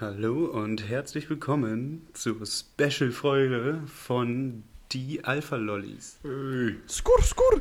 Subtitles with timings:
[0.00, 4.62] Hallo und herzlich willkommen zur Special-Folge von
[4.92, 6.20] Die Alpha Lollis.
[6.22, 6.76] Hey.
[6.88, 7.60] Skur, skur.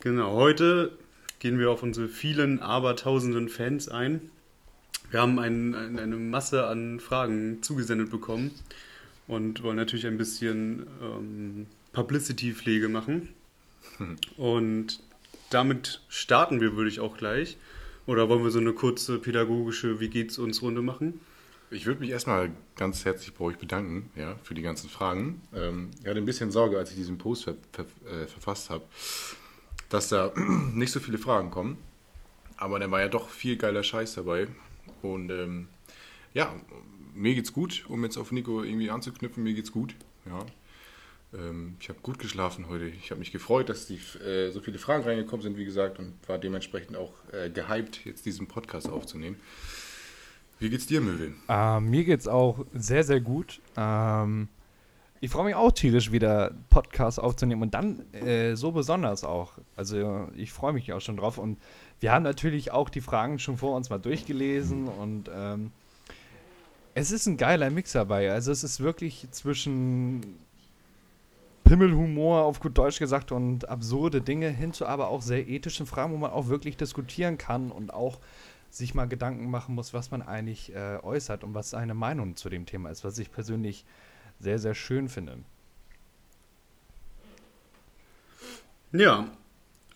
[0.00, 0.90] Genau, heute
[1.38, 4.28] gehen wir auf unsere vielen, abertausenden Fans ein.
[5.12, 8.50] Wir haben ein, ein, eine Masse an Fragen zugesendet bekommen
[9.28, 13.28] und wollen natürlich ein bisschen ähm, Publicity-Pflege machen.
[13.98, 14.16] Hm.
[14.36, 14.98] Und
[15.50, 17.56] damit starten wir, würde ich auch gleich.
[18.06, 21.20] Oder wollen wir so eine kurze pädagogische Wie geht's uns Runde machen?
[21.70, 25.42] Ich würde mich erstmal ganz herzlich bei euch bedanken ja, für die ganzen Fragen.
[25.52, 28.84] Ähm, ich hatte ein bisschen Sorge, als ich diesen Post ver ver äh, verfasst habe,
[29.88, 30.32] dass da
[30.72, 31.78] nicht so viele Fragen kommen.
[32.56, 34.46] Aber dann war ja doch viel geiler Scheiß dabei.
[35.02, 35.68] Und ähm,
[36.32, 36.54] ja,
[37.14, 39.96] mir geht's gut, um jetzt auf Nico irgendwie anzuknüpfen, mir geht's gut.
[40.26, 40.46] Ja.
[41.34, 42.86] Ähm, ich habe gut geschlafen heute.
[42.86, 46.14] Ich habe mich gefreut, dass die, äh, so viele Fragen reingekommen sind, wie gesagt, und
[46.26, 49.36] war dementsprechend auch äh, gehypt, jetzt diesen Podcast aufzunehmen.
[50.58, 51.34] Wie geht's dir, Möwe?
[51.48, 53.60] Äh, mir geht's auch sehr, sehr gut.
[53.76, 54.48] Ähm,
[55.20, 59.52] ich freue mich auch tierisch, wieder Podcast aufzunehmen und dann äh, so besonders auch.
[59.74, 61.58] Also ich freue mich auch schon drauf und
[62.00, 65.72] wir haben natürlich auch die Fragen schon vor uns mal durchgelesen und ähm,
[66.94, 68.30] es ist ein geiler Mix dabei.
[68.30, 70.36] Also es ist wirklich zwischen
[71.66, 76.12] Pimmelhumor auf gut Deutsch gesagt und absurde Dinge hin zu aber auch sehr ethischen Fragen,
[76.12, 78.20] wo man auch wirklich diskutieren kann und auch
[78.70, 82.48] sich mal Gedanken machen muss, was man eigentlich äh, äußert und was seine Meinung zu
[82.48, 83.84] dem Thema ist, was ich persönlich
[84.38, 85.38] sehr, sehr schön finde.
[88.92, 89.26] Ja,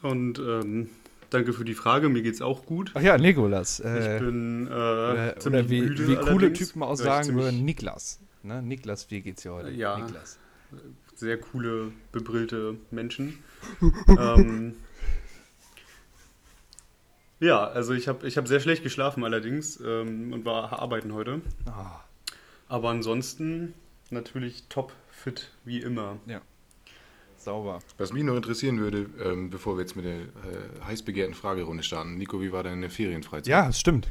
[0.03, 0.91] und ähm,
[1.31, 2.09] danke für die Frage.
[2.09, 2.91] Mir geht's auch gut.
[2.95, 3.79] Ach ja, Nikolas.
[3.79, 8.19] Äh, ich bin äh, äh oder wie, müde wie coole Typen auch sagen würden, Niklas.
[8.43, 8.61] Ne?
[8.61, 9.71] Niklas, wie geht's dir heute?
[9.71, 9.99] Ja.
[9.99, 10.39] Niklas.
[11.21, 13.45] Sehr coole, bebrillte Menschen.
[14.09, 14.75] ähm,
[17.41, 21.43] ja, also ich habe ich hab sehr schlecht geschlafen allerdings ähm, und war arbeiten heute.
[21.67, 21.73] Oh.
[22.69, 23.75] Aber ansonsten
[24.09, 26.17] natürlich top fit wie immer.
[26.25, 26.41] Ja.
[27.37, 27.81] Sauber.
[27.99, 31.83] Was mich noch interessieren würde, ähm, bevor wir jetzt mit der äh, heiß begehrten Fragerunde
[31.83, 32.17] starten.
[32.17, 33.47] Nico, wie war deine Ferienfreizeit?
[33.47, 34.09] Ja, es stimmt.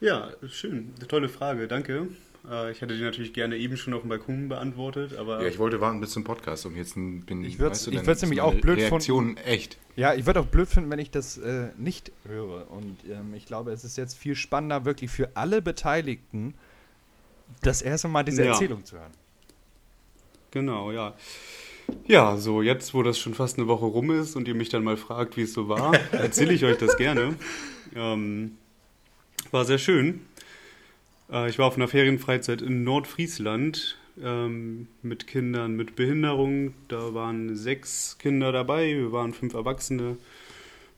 [0.00, 0.94] Ja, schön.
[0.98, 2.10] Eine tolle Frage, danke.
[2.48, 5.42] Äh, ich hätte die natürlich gerne eben schon auf dem Balkon beantwortet, aber.
[5.42, 7.58] Ja, ich wollte warten bis zum Podcast, um jetzt bin ich.
[7.58, 8.92] Würde es nämlich auch blöd finden.
[8.92, 9.78] Reaktion echt.
[9.96, 12.70] Ja, ich würde auch blöd finden, wenn ich das äh, nicht höre.
[12.70, 16.54] Und ähm, ich glaube, es ist jetzt viel spannender, wirklich für alle Beteiligten,
[17.62, 18.52] das erste Mal diese ja.
[18.52, 19.12] Erzählung zu hören.
[20.50, 21.14] Genau, ja.
[22.06, 24.84] Ja, so jetzt, wo das schon fast eine Woche rum ist und ihr mich dann
[24.84, 27.34] mal fragt, wie es so war, erzähle ich euch das gerne.
[27.94, 28.56] Ähm,
[29.50, 30.22] war sehr schön.
[31.30, 36.74] Äh, ich war auf einer Ferienfreizeit in Nordfriesland ähm, mit Kindern mit Behinderung.
[36.88, 40.16] Da waren sechs Kinder dabei, wir waren fünf Erwachsene.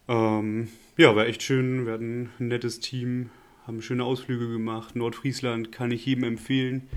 [0.09, 1.87] Ähm, ja, war echt schön.
[1.87, 3.31] Wir hatten ein nettes Team,
[3.67, 4.97] haben schöne Ausflüge gemacht.
[4.97, 6.89] Nordfriesland kann ich jedem empfehlen.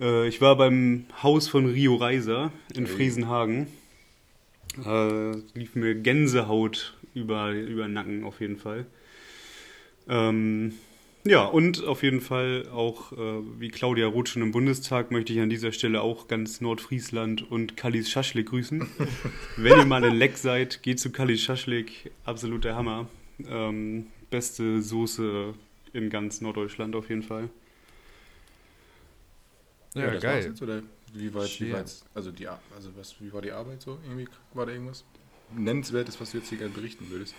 [0.00, 2.94] Äh, ich war beim Haus von Rio Reiser in hey.
[2.94, 3.66] Friesenhagen.
[4.84, 8.86] Äh, lief mir Gänsehaut über, über den Nacken auf jeden Fall.
[10.08, 10.74] Ähm,
[11.24, 13.16] ja, und auf jeden Fall auch, äh,
[13.58, 17.76] wie Claudia Roth schon im Bundestag, möchte ich an dieser Stelle auch ganz Nordfriesland und
[17.76, 18.86] Kallis Schaschlik grüßen.
[19.56, 22.10] Wenn ihr mal in Leck seid, geht zu Kallis Schaschlik.
[22.24, 23.08] Absoluter Hammer.
[23.46, 25.54] Ähm, beste Soße
[25.92, 27.50] in ganz Norddeutschland auf jeden Fall.
[29.94, 30.44] Ja, ja geil.
[30.44, 30.82] Jetzt, oder
[31.12, 33.98] wie war, wie war also die, also was, wie war die Arbeit so?
[34.04, 35.04] Irgendwie war da irgendwas
[35.54, 37.34] nennenswertes, was du jetzt hier gerne berichten würdest?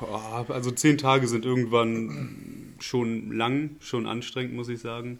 [0.00, 5.18] Also zehn Tage sind irgendwann schon lang, schon anstrengend, muss ich sagen.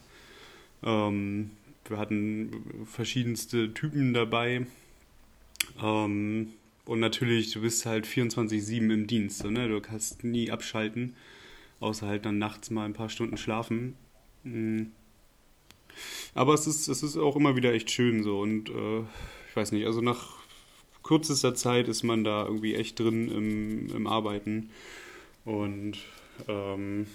[0.82, 1.50] Ähm,
[1.88, 4.66] wir hatten verschiedenste Typen dabei.
[5.82, 6.48] Ähm,
[6.84, 9.38] und natürlich, du bist halt 24-7 im Dienst.
[9.38, 9.68] So, ne?
[9.68, 11.16] Du kannst nie abschalten,
[11.80, 13.94] außer halt dann nachts mal ein paar Stunden schlafen.
[14.44, 14.92] Mhm.
[16.34, 18.40] Aber es ist, es ist auch immer wieder echt schön so.
[18.40, 19.00] Und äh,
[19.48, 20.35] ich weiß nicht, also nach
[21.06, 24.70] kürzester Zeit ist man da irgendwie echt drin im, im Arbeiten.
[25.44, 25.98] Und
[26.48, 27.06] ähm,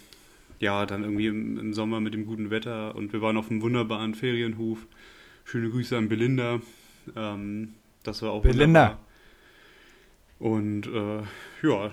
[0.60, 3.62] ja, dann irgendwie im, im, Sommer mit dem guten Wetter und wir waren auf einem
[3.62, 4.88] wunderbaren Ferienhof.
[5.44, 6.62] Schöne Grüße an Belinda.
[7.16, 7.74] Ähm,
[8.04, 8.64] das war auch Belinda.
[8.64, 9.00] Wunderbar.
[10.40, 11.92] Und äh, ja,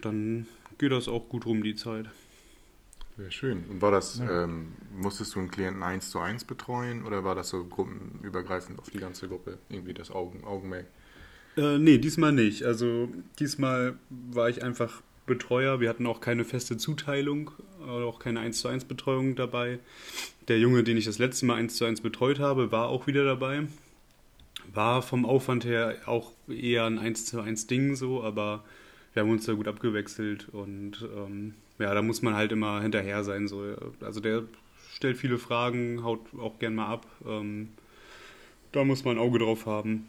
[0.00, 0.46] dann
[0.78, 2.06] geht das auch gut rum, die Zeit.
[3.16, 3.64] Sehr schön.
[3.68, 4.44] Und war das, ja.
[4.44, 8.90] ähm, musstest du einen Klienten eins zu eins betreuen oder war das so gruppenübergreifend auf
[8.90, 9.58] die ganze Gruppe?
[9.68, 10.86] Irgendwie das Augen, Augenmerk?
[11.58, 12.62] Äh, nee, diesmal nicht.
[12.62, 13.08] Also
[13.40, 15.80] diesmal war ich einfach Betreuer.
[15.80, 17.50] Wir hatten auch keine feste Zuteilung,
[17.84, 19.80] auch keine 1 zu 1 Betreuung dabei.
[20.46, 23.24] Der Junge, den ich das letzte Mal 1 zu 1 betreut habe, war auch wieder
[23.24, 23.66] dabei.
[24.72, 28.62] War vom Aufwand her auch eher ein 1 zu 1 Ding so, aber
[29.12, 33.24] wir haben uns da gut abgewechselt und ähm, ja, da muss man halt immer hinterher
[33.24, 33.48] sein.
[33.48, 33.64] So.
[34.00, 34.44] Also der
[34.94, 37.06] stellt viele Fragen, haut auch gern mal ab.
[37.26, 37.70] Ähm,
[38.70, 40.08] da muss man ein Auge drauf haben.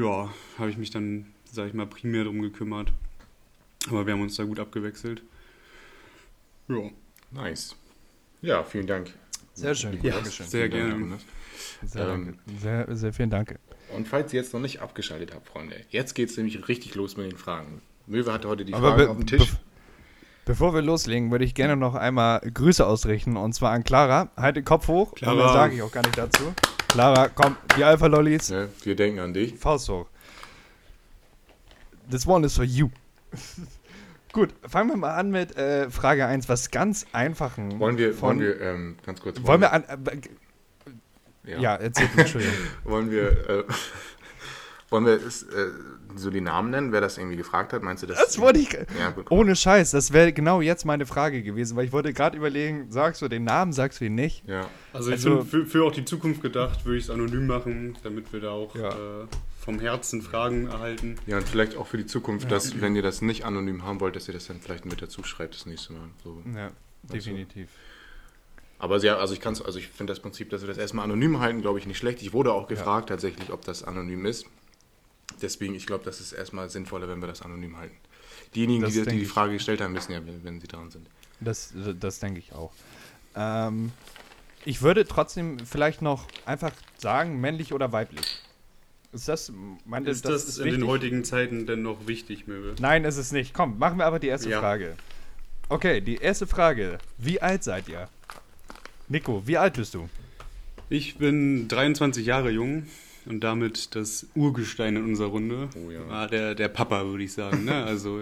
[0.00, 2.92] Ja, habe ich mich dann, sag ich mal, primär drum gekümmert.
[3.88, 5.22] Aber wir haben uns da gut abgewechselt.
[6.68, 6.90] Ja.
[7.30, 7.76] Nice.
[8.42, 9.12] Ja, vielen Dank.
[9.54, 9.98] Sehr schön.
[10.02, 10.46] Ja, Dankeschön.
[10.46, 11.18] sehr gerne.
[11.84, 13.58] Sehr, Ähm, sehr, sehr vielen Dank.
[13.94, 17.16] Und falls ihr jetzt noch nicht abgeschaltet habt, Freunde, jetzt geht es nämlich richtig los
[17.16, 17.80] mit den Fragen.
[18.06, 19.52] Möwe hatte heute die Aber Fragen auf dem Tisch.
[20.44, 24.30] Bevor wir loslegen, würde ich gerne noch einmal Grüße ausrichten und zwar an Clara.
[24.36, 25.12] Halt den Kopf hoch.
[25.12, 25.52] Und Clara.
[25.52, 26.54] sage ich auch gar nicht dazu.
[26.96, 28.48] Clara, komm, die Alpha-Lollis.
[28.48, 29.58] Ne, wir denken an dich.
[29.58, 30.06] Faust hoch.
[32.10, 32.88] This one is for you.
[34.32, 37.78] Gut, fangen wir mal an mit äh, Frage 1, was ganz einfachen.
[37.80, 39.36] Wollen wir, von, wollen wir ähm, ganz kurz.
[39.42, 39.84] wollen wir an.
[39.84, 41.58] Äh, ja.
[41.58, 41.76] ja.
[41.76, 42.56] erzählt mir, Entschuldigung.
[42.84, 43.46] Wollen wir.
[43.46, 43.64] Äh,
[45.04, 45.68] wollen wir es, äh,
[46.14, 47.82] so die Namen nennen, wer das irgendwie gefragt hat?
[47.82, 48.16] Meinst du das?
[48.18, 48.72] Das wollte ich.
[48.98, 49.30] Ja, gut.
[49.30, 53.20] Ohne Scheiß, das wäre genau jetzt meine Frage gewesen, weil ich wollte gerade überlegen, sagst
[53.20, 54.42] du den Namen, sagst du ihn nicht?
[54.48, 54.66] Ja.
[54.94, 58.32] Also ich Also- für, für auch die Zukunft gedacht, würde ich es anonym machen, damit
[58.32, 58.88] wir da auch Ja.
[58.90, 59.26] äh,
[59.60, 61.16] vom Herzen Fragen erhalten.
[61.26, 64.16] ja, und vielleicht auch für die Zukunft, dass, wenn ihr das nicht anonym haben wollt,
[64.16, 66.08] dass ihr das dann vielleicht mit dazu schreibt das nächste Mal.
[66.24, 66.40] So.
[66.56, 66.70] Ja,
[67.02, 67.68] definitiv.
[68.78, 71.40] Aber sehr, also ich kann's, also ich finde das Prinzip, dass wir das erstmal anonym
[71.40, 72.20] halten, glaube ich, nicht schlecht.
[72.22, 74.46] Ich wurde auch gefragt tatsächlich, ob das anonym ist.
[75.42, 77.96] Deswegen, ich glaube, das ist erstmal sinnvoller, wenn wir das anonym halten.
[78.54, 79.24] Diejenigen, Das die, die die.
[79.24, 81.06] Frage gestellt haben, wissen ja, wenn, wenn sie dran sind.
[81.40, 82.72] Das, das denke ich auch.
[83.34, 83.92] Ähm,
[84.64, 88.40] ich würde trotzdem vielleicht noch einfach sagen, männlich oder weiblich.
[89.12, 89.52] Ist das,
[89.84, 90.80] meint ihr, Ist das, ist in wichtig?
[90.80, 92.74] den heutigen Zeiten denn noch wichtig, Möwe?
[92.80, 93.52] Nein, ist es nicht.
[93.54, 94.60] Komm, machen wir aber die erste Ja.
[94.60, 94.96] Frage.
[95.68, 96.98] Okay, die erste Frage.
[97.18, 98.08] Wie alt seid ihr?
[99.08, 100.08] Nico, wie alt bist du?
[100.88, 102.86] Ich bin 23 Jahre jung
[103.26, 105.68] und damit das Urgestein in unserer Runde.
[105.76, 106.00] Oh ja.
[106.08, 107.64] Ah, der, der Papa, würde ich sagen.
[107.64, 107.84] Ne?
[107.84, 108.20] Also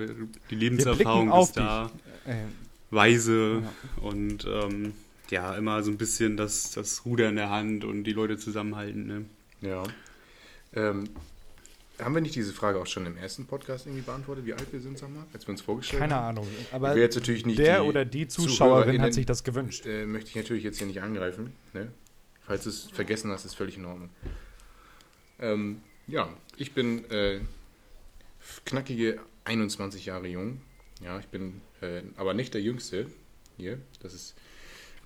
[0.51, 1.91] die Lebenserfahrung ist da,
[2.27, 2.47] Äh,
[2.91, 3.63] weise
[4.01, 4.95] und ähm,
[5.31, 9.07] ja, immer so ein bisschen das, das Ruder in der Hand und die Leute zusammenhalten.
[9.07, 9.25] Ne?
[9.61, 9.83] Ja.
[10.75, 11.09] Ähm,
[12.01, 14.81] haben wir nicht diese Frage auch schon im ersten Podcast irgendwie beantwortet, wie alt wir
[14.81, 16.39] sind, sag mal, als wir uns vorgestellt keine haben?
[16.39, 16.49] Ahnung.
[16.73, 19.87] Aber jetzt natürlich nicht der die oder die Zuschauerin hat sich das gewünscht.
[19.87, 21.53] Äh, möchte ich natürlich jetzt hier nicht angreifen.
[21.73, 21.89] Ne?
[22.47, 24.11] Falls du es vergessen hast, ist völlig in Ordnung.
[25.45, 27.41] Ähm, ja, ich bin äh,
[28.65, 30.61] knackige 21 Jahre jung.
[31.03, 33.07] Ja, ich bin äh, aber nicht der Jüngste
[33.57, 33.79] hier.
[34.01, 34.35] Das ist,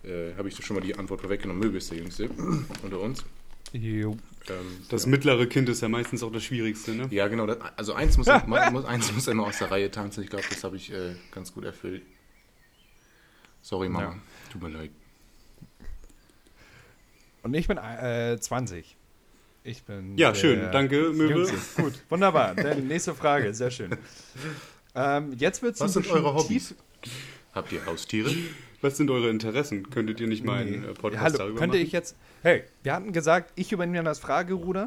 [0.04, 1.60] äh, habe ich schon mal die Antwort vorweggenommen.
[1.60, 2.30] Möbel ist der Jüngste
[2.82, 3.24] unter uns.
[3.72, 4.16] Jo.
[4.48, 5.10] Ähm, Das ja.
[5.10, 6.94] mittlere Kind ist ja meistens auch das Schwierigste.
[6.94, 7.08] Ne?
[7.10, 7.46] Ja, genau.
[7.46, 10.22] Das, also eins muss, man, muss, eins muss immer aus der Reihe tanzen.
[10.22, 12.02] Ich glaube, das habe ich äh, ganz gut erfüllt.
[13.60, 14.12] Sorry, Mama.
[14.12, 14.18] Ja.
[14.52, 14.90] Tut mir leid.
[17.42, 18.96] Und ich bin äh, 20.
[19.68, 20.16] Ich bin.
[20.16, 20.60] Ja, der schön.
[20.72, 21.28] Danke, Möwe.
[21.46, 21.82] Jüngste.
[21.82, 22.54] Gut, wunderbar.
[22.54, 23.52] Dann nächste Frage.
[23.52, 23.90] Sehr schön.
[24.94, 26.74] Ähm, jetzt wird es Was sind eure Hobbys?
[27.52, 28.30] Habt ihr Haustiere?
[28.80, 29.90] Was sind eure Interessen?
[29.90, 31.86] Könntet ihr nicht mal einen äh, Podcast Hallo, darüber könnte machen?
[31.86, 32.16] ich jetzt.
[32.42, 34.86] Hey, wir hatten gesagt, ich übernehme das Frageruder.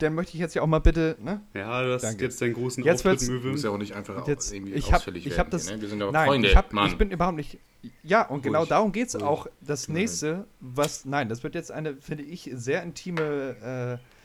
[0.00, 1.16] Dann möchte ich jetzt ja auch mal bitte.
[1.24, 1.40] Ne?
[1.54, 2.24] Ja, du hast Danke.
[2.24, 3.48] jetzt deinen großen Jetzt Auftritt, wird's- Du Möwe.
[3.52, 5.38] musst ja auch nicht einfach Jetzt, irgendwie ich habe ausfällig ich werden.
[5.46, 5.66] hab das.
[5.68, 5.82] hier, ne?
[5.82, 6.86] Wir sind aber nein, Freunde, ich, hab, Mann.
[6.88, 7.58] ich bin überhaupt nicht.
[8.02, 8.68] Ja, und genau Ruhig.
[8.68, 9.46] darum geht es auch.
[9.60, 11.04] Das nächste, was.
[11.06, 14.17] Nein, das wird jetzt eine, finde ich, sehr intime äh,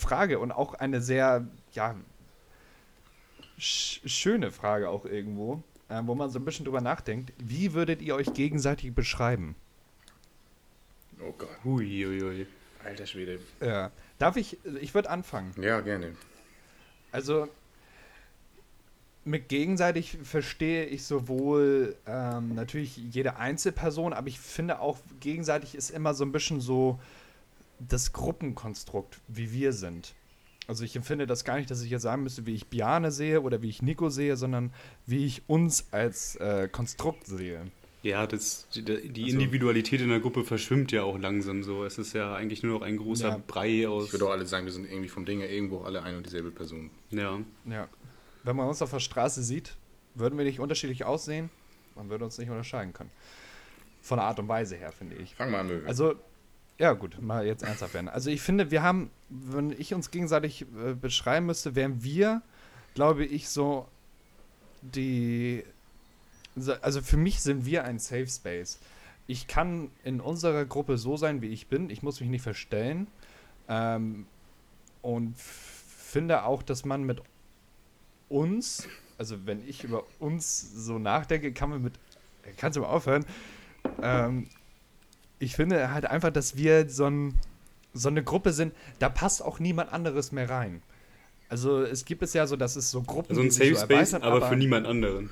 [0.00, 1.94] Frage und auch eine sehr, ja,
[3.58, 7.32] sch schöne Frage auch irgendwo, äh, wo man so ein bisschen drüber nachdenkt.
[7.38, 9.54] Wie würdet ihr euch gegenseitig beschreiben?
[11.22, 12.46] oh Gott, Hui, hui, hui.
[12.84, 13.40] alter Schwede.
[13.60, 13.90] Ja.
[14.18, 15.54] Darf ich, ich würde anfangen.
[15.60, 16.14] Ja, gerne.
[17.12, 17.48] Also
[19.24, 25.90] mit gegenseitig verstehe ich sowohl ähm, natürlich jede Einzelperson, aber ich finde auch gegenseitig ist
[25.90, 26.98] immer so ein bisschen so
[27.88, 30.14] das Gruppenkonstrukt, wie wir sind.
[30.66, 33.40] Also ich empfinde das gar nicht, dass ich jetzt sagen müsste, wie ich Biane sehe
[33.40, 34.72] oder wie ich Nico sehe, sondern
[35.06, 37.62] wie ich uns als äh, Konstrukt sehe.
[38.02, 41.84] Ja, das, die, die Also- Individualität in der Gruppe verschwimmt ja auch langsam so.
[41.84, 43.40] Es ist ja eigentlich nur noch ein großer Ja.
[43.46, 44.06] Brei aus.
[44.06, 46.24] Ich würde auch alle sagen, wir sind irgendwie vom Ding her irgendwo alle eine und
[46.24, 46.90] dieselbe Person.
[47.10, 47.40] ja.
[47.66, 47.88] Ja.
[48.42, 49.76] Wenn man uns auf der Straße sieht,
[50.14, 51.50] würden wir nicht unterschiedlich aussehen,
[51.94, 53.10] man würde uns nicht unterscheiden können.
[54.00, 55.34] Von der Art und Weise her, finde ich.
[55.34, 55.86] Fang mal an, Möwe.
[55.86, 56.14] Also,
[56.80, 58.08] ja gut, mal jetzt ernsthaft werden.
[58.08, 62.42] Also ich finde, wir haben, wenn ich uns gegenseitig äh, beschreiben müsste, wären wir,
[62.94, 63.86] glaube ich, so
[64.82, 65.62] die,
[66.56, 68.80] so- also für mich sind wir ein Safe Space.
[69.26, 71.90] Ich kann in unserer Gruppe so sein, wie ich bin.
[71.90, 73.06] Ich muss mich nicht verstellen.
[73.68, 74.26] Ähm,
[75.02, 77.22] und finde auch, dass man mit
[78.28, 81.92] uns, also wenn ich über uns so nachdenke, kann man mit,
[82.56, 83.24] kannst du mal aufhören,
[84.02, 84.48] ähm,
[85.40, 87.34] ich finde halt einfach, dass wir so, ein,
[87.92, 90.82] so eine Gruppe sind, da passt auch niemand anderes mehr rein.
[91.48, 94.12] Also es gibt es ja so, dass es so Gruppen Also ein Safe so Space,
[94.12, 95.30] erweitern, aber, für niemand anderen.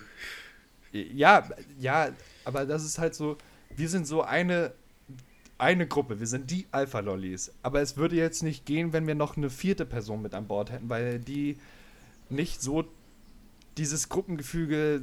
[0.91, 1.49] Ja,
[1.79, 2.09] ja,
[2.45, 3.37] aber das ist halt so,
[3.77, 4.73] wir sind so eine,
[5.59, 7.53] eine Gruppe, wir sind die Alpha-Lollis.
[7.63, 10.73] Aber es würde jetzt nicht gehen, wenn wir noch eine vierte Person mit an Bord
[10.73, 11.59] hätten, weil die
[12.31, 12.85] nicht so
[13.77, 15.03] dieses Gruppengefüge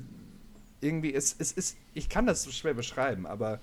[0.81, 3.61] irgendwie, es, es ist, ich kann das so schwer beschreiben, aber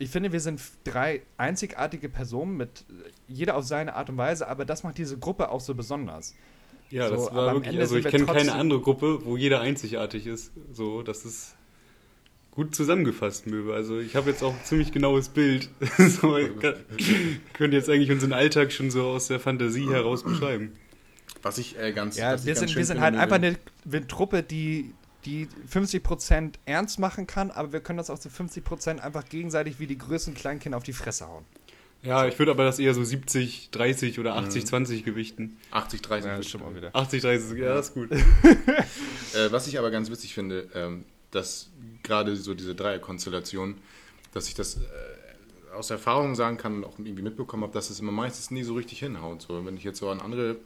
[0.00, 2.84] ich finde, wir sind drei einzigartige Personen mit
[3.28, 6.34] jeder auf seine Art und Weise, aber das macht diese Gruppe auch so besonders.
[6.88, 10.52] Ja, So, das war wirklich, also ich kenne keine andere Gruppe, wo jeder einzigartig ist.
[10.72, 11.54] So, das ist
[12.50, 13.74] gut zusammengefasst, Möwe.
[13.74, 15.68] Also ich habe jetzt auch ein ziemlich genaues Bild.
[15.98, 16.74] so, ich kann,
[17.52, 20.72] könnte jetzt eigentlich unseren Alltag schon so aus der Fantasie heraus beschreiben.
[21.42, 24.06] Was ich äh, ganz Ja, wir ganz sind, schön wir sind halt einfach eine, eine
[24.06, 29.24] Truppe, die, die 50% ernst machen kann, aber wir können das auch zu 50% einfach
[29.26, 31.44] gegenseitig wie die größten Kleinkinder auf die Fresse hauen.
[32.02, 35.58] Ja, ich würde aber das eher so 70, 30 oder 80, 20 gewichten.
[35.70, 36.30] 80, 30.
[36.30, 36.94] Ja, stimmt auch wieder.
[36.94, 38.10] 80, 30, ja, das ist gut.
[39.32, 41.70] Äh, was ich aber ganz witzig finde, ähm, dass
[42.02, 43.76] gerade so diese Dreierkonstellation,
[44.34, 44.80] dass ich das äh,
[45.72, 48.74] aus Erfahrung sagen kann und auch irgendwie mitbekommen habe, dass es immer meistens nie so
[48.74, 49.42] richtig hinhaut.
[49.42, 50.56] So, wenn ich jetzt so an andere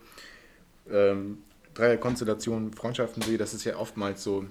[0.91, 1.43] ähm,
[1.75, 4.47] Dreierkonstellationen, Freundschaften sehe, das ist ja oftmals so,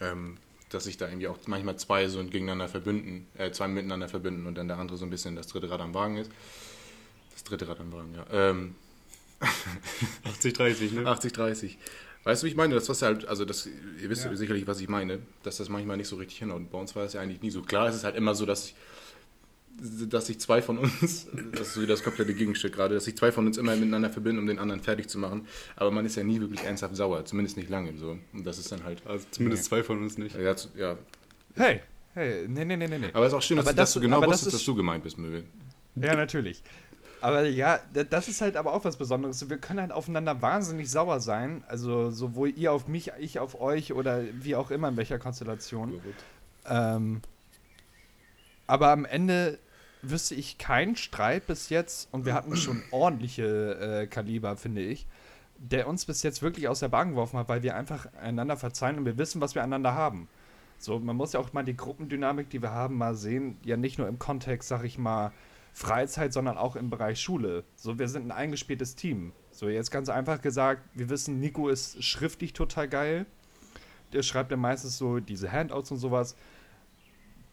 [0.00, 0.36] ähm,
[0.70, 4.54] dass sich da irgendwie auch manchmal zwei so gegeneinander verbünden, äh, zwei miteinander verbinden und
[4.56, 6.30] dann der andere so ein bisschen das dritte Rad am Wagen ist.
[7.32, 8.26] Das dritte Rad am Wagen, ja.
[8.32, 8.74] Ähm,
[10.24, 11.06] 80, 30, ne?
[11.06, 11.78] 80, 30.
[12.24, 12.74] Weißt du, wie ich meine?
[12.74, 14.34] Das was halt, also das, ihr wisst Ja.
[14.36, 16.58] sicherlich, was ich meine, dass das manchmal nicht so richtig hinhaut.
[16.58, 17.62] Und bei uns war es ja eigentlich nie so.
[17.62, 18.74] Klar, es ist halt immer so, dass ich,
[20.08, 23.16] dass sich zwei von uns, das ist so wie das komplette Gegenstück gerade, dass sich
[23.16, 25.46] zwei von uns immer miteinander verbinden, um den anderen fertig zu machen.
[25.76, 28.18] Aber man ist ja nie wirklich ernsthaft sauer, zumindest nicht lange so.
[28.32, 30.36] Und das ist dann halt, Also zumindest zwei von uns nicht.
[30.36, 30.96] ja, zu- ja.
[31.54, 31.80] Hey,
[32.14, 33.10] hey, nee, nee, nee, nee, nee.
[33.12, 34.60] Aber es ist auch schön, dass, du- dass das- du genau aber das wusstest, ist-
[34.60, 35.44] dass du gemeint bist, Möwe.
[35.96, 36.62] Ja, natürlich.
[37.20, 37.80] Aber ja,
[38.10, 39.50] das ist halt aber auch was Besonderes.
[39.50, 41.64] Wir können halt aufeinander wahnsinnig sauer sein.
[41.66, 46.00] Also sowohl ihr auf mich, ich auf euch oder wie auch immer in welcher Konstellation.
[46.66, 47.20] Ähm,
[48.68, 49.58] aber am Ende
[50.02, 55.06] wüsste ich keinen Streit bis jetzt, und wir hatten schon ordentliche äh, Kaliber, finde ich,
[55.58, 58.98] der uns bis jetzt wirklich aus der Bahn geworfen hat, weil wir einfach einander verzeihen
[58.98, 60.28] und wir wissen, was wir einander haben.
[60.78, 63.98] So, man muss ja auch mal die Gruppendynamik, die wir haben, mal sehen, ja nicht
[63.98, 65.32] nur im Kontext, sag ich mal,
[65.72, 67.64] Freizeit, sondern auch im Bereich Schule.
[67.76, 69.32] So, wir sind ein eingespieltes Team.
[69.50, 73.26] So, jetzt ganz einfach gesagt, wir wissen, Nico ist schriftlich total geil.
[74.12, 76.36] Der schreibt ja meistens so diese Handouts und sowas.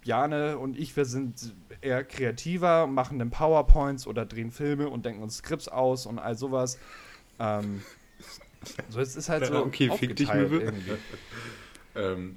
[0.05, 5.23] Jane und ich, wir sind eher kreativer, machen dann PowerPoints oder drehen Filme und denken
[5.23, 6.77] uns Skripts aus und all sowas.
[7.39, 7.81] Ähm,
[8.89, 9.65] so, es ist halt so.
[9.65, 10.73] Okay, fick dich, Möwe.
[11.97, 12.35] Ähm,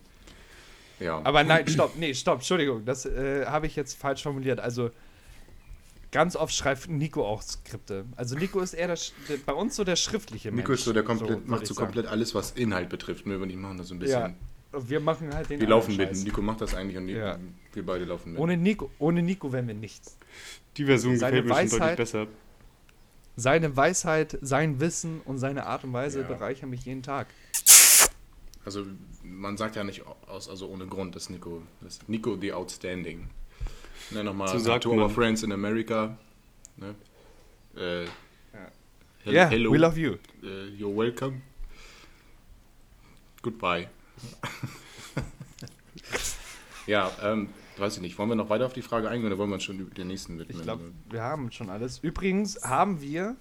[1.00, 1.20] ja.
[1.24, 4.60] Aber nein, stopp, nee, stopp, Entschuldigung, das äh, habe ich jetzt falsch formuliert.
[4.60, 4.92] Also
[6.12, 8.04] ganz oft schreibt Nico auch Skripte.
[8.14, 8.98] Also Nico ist eher der,
[9.28, 10.62] der, bei uns so der schriftliche Mensch.
[10.62, 13.26] Nico ist so, der komplett, würd macht so komplett alles, was Inhalt betrifft.
[13.26, 14.20] Möwe und ich machen das so ein bisschen.
[14.20, 14.34] Ja,
[14.72, 16.08] wir machen halt den Wir laufen mit.
[16.08, 16.24] Scheiß.
[16.24, 17.38] Nico macht das eigentlich und Ja.
[17.72, 18.40] wir beide laufen mit.
[18.40, 20.16] Ohne Nico, ohne Nico wären wir nichts.
[20.76, 22.26] Die Version Seine gefällt mir schon deutlich Weisheit- besser.
[23.36, 26.26] Seine Weisheit, sein Wissen und seine Art und Weise Ja.
[26.26, 27.28] bereichern mich jeden Tag.
[28.64, 28.84] Also
[29.22, 33.28] man sagt ja nicht aus, also ohne Grund, dass Nico, das Nico the Outstanding.
[34.10, 36.18] Ne, nochmal So sagt to our friends in America.
[36.76, 36.94] Ne?
[37.76, 38.04] Äh,
[39.24, 40.14] Ja, hello, we love you.
[40.42, 41.40] äh, you're welcome.
[43.42, 43.88] Goodbye.
[46.86, 48.18] Ja, ähm, weiß ich nicht.
[48.18, 50.08] Wollen wir noch weiter auf die Frage eingehen oder wollen wir uns schon über den
[50.08, 50.56] nächsten widmen?
[50.56, 51.98] Ich glaube, wir haben schon alles.
[51.98, 53.36] Übrigens haben wir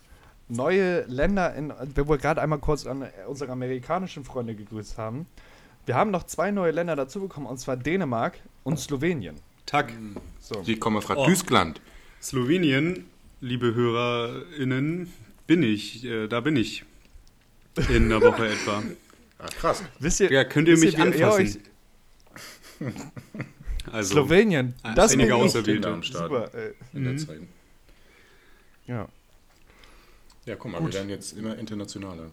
[0.50, 5.25] neue Länder in, wir wohl gerade einmal kurz an unsere amerikanischen Freunde gegrüßt haben.
[5.86, 9.36] Wir haben noch zwei neue Länder dazu bekommen, und zwar Dänemark und Slowenien.
[9.65, 9.93] Tag.
[10.39, 10.62] So.
[10.63, 11.25] Die kommen fra Oh.
[11.25, 11.81] Tyskland.
[12.22, 13.05] Slowenien,
[13.41, 15.12] liebe HörerInnen,
[15.46, 16.03] bin ich.
[16.05, 16.84] Äh, da bin ich.
[17.89, 18.84] In einer Woche etwa.
[19.39, 19.84] Ah, krass.
[20.00, 21.62] Wisst ihr, Ja, könnt ihr wisst mich ihr anfassen?
[23.91, 25.32] Also, Slowenien, Äh, das bin ich.
[25.86, 27.17] Am Start Super, äh, in der Mhm.
[27.20, 27.39] Zeit.
[28.86, 29.08] ja.
[30.46, 30.88] Ja, guck mal, Gut.
[30.94, 32.29] wir werden jetzt immer internationaler.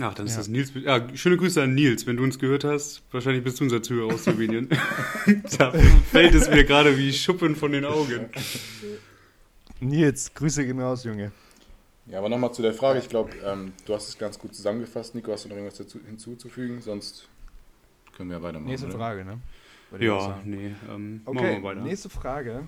[0.00, 0.38] Ach, dann ist Ja.
[0.38, 0.72] das Nils.
[0.74, 3.02] Ja, schöne Grüße an Nils, wenn du uns gehört hast.
[3.10, 4.68] Wahrscheinlich bist du unser Zuhörer aus Slowenien.
[5.58, 5.72] da
[6.10, 8.28] fällt es mir gerade wie Schuppen von den Augen.
[9.80, 11.32] Nils, Grüße gehen raus, Junge.
[12.06, 12.98] Ja, aber nochmal zu der Frage.
[12.98, 15.14] Ich glaube, ähm, du hast es ganz gut zusammengefasst.
[15.14, 16.80] Nico, hast du noch irgendwas dazu hinzuzufügen?
[16.82, 17.28] Sonst
[18.16, 18.68] können wir ja weitermachen.
[18.70, 18.96] Nächste oder?
[18.96, 19.38] Frage, ne?
[19.94, 20.50] Ich Ja, sagen.
[20.50, 20.74] nee.
[20.90, 22.66] Ähm, Okay, nächste Frage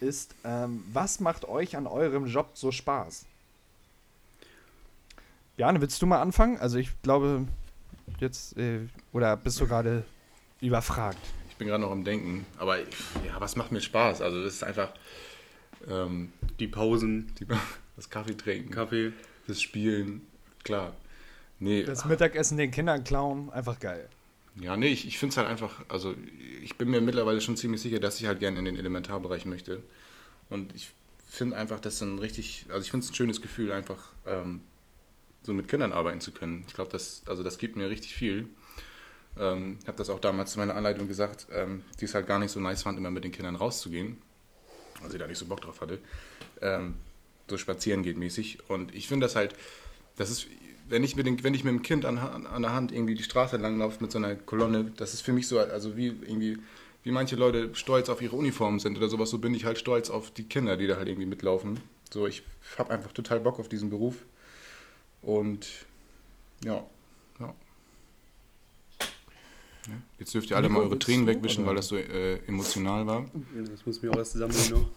[0.00, 3.24] ist, ähm, was macht euch an eurem Job so Spaß?
[5.56, 6.58] Bjarne, willst du mal anfangen?
[6.58, 7.46] Also ich glaube,
[8.20, 8.80] jetzt, äh,
[9.12, 10.04] oder bist du gerade
[10.60, 11.18] überfragt?
[11.48, 12.44] Ich bin gerade noch am Denken.
[12.58, 14.20] Aber ja, was macht mir Spaß?
[14.20, 14.90] Also, das ist einfach
[15.88, 17.46] ähm, Die Pausen, die,
[17.96, 19.12] das Kaffee trinken, Kaffee.
[19.46, 20.22] das Spielen.
[20.64, 20.94] Klar.
[21.58, 24.08] Nee, Das Mittagessen den Kindern klauen, einfach geil.
[24.60, 26.14] Ja, nee, ich, ich finde es halt einfach, also
[26.62, 29.82] ich bin mir mittlerweile schon ziemlich sicher, dass ich halt gerne in den Elementarbereich möchte.
[30.48, 30.90] Und ich
[31.28, 34.60] finde einfach, das ist ein richtig, also ich finde es ein schönes Gefühl, einfach ähm,
[35.42, 36.64] so mit Kindern arbeiten zu können.
[36.66, 38.48] Ich glaube, das, also das gibt mir richtig viel.
[39.38, 42.38] Ähm, ich habe das auch damals zu meiner Anleitung gesagt, ähm, die es halt gar
[42.38, 44.18] nicht so nice fand, immer mit den Kindern rauszugehen.
[45.00, 45.98] Also sie da nicht so Bock drauf hatte.
[46.62, 46.94] Ähm,
[47.48, 48.58] so spazieren geht mäßig.
[48.68, 49.54] Und ich finde das halt,
[50.16, 50.46] das ist,
[50.88, 53.22] wenn ich mit, den, wenn ich mit dem Kind an, an der Hand irgendwie die
[53.22, 56.58] Straße langlaufe mit so einer Kolonne, das ist für mich so, also wie irgendwie,
[57.02, 60.10] wie manche Leute stolz auf ihre Uniformen sind oder sowas, so bin ich halt stolz
[60.10, 61.80] auf die Kinder, die da halt irgendwie mitlaufen.
[62.12, 62.42] So, ich
[62.78, 64.16] habe einfach total Bock auf diesen Beruf.
[65.22, 65.66] Und
[66.64, 66.84] ja,
[67.40, 67.54] ja.
[70.18, 73.26] Jetzt dürft ihr alle mal eure Tränen wegwischen, weil das so äh, emotional war.
[73.70, 74.88] Das muss mir auch erst zusammennehmen noch.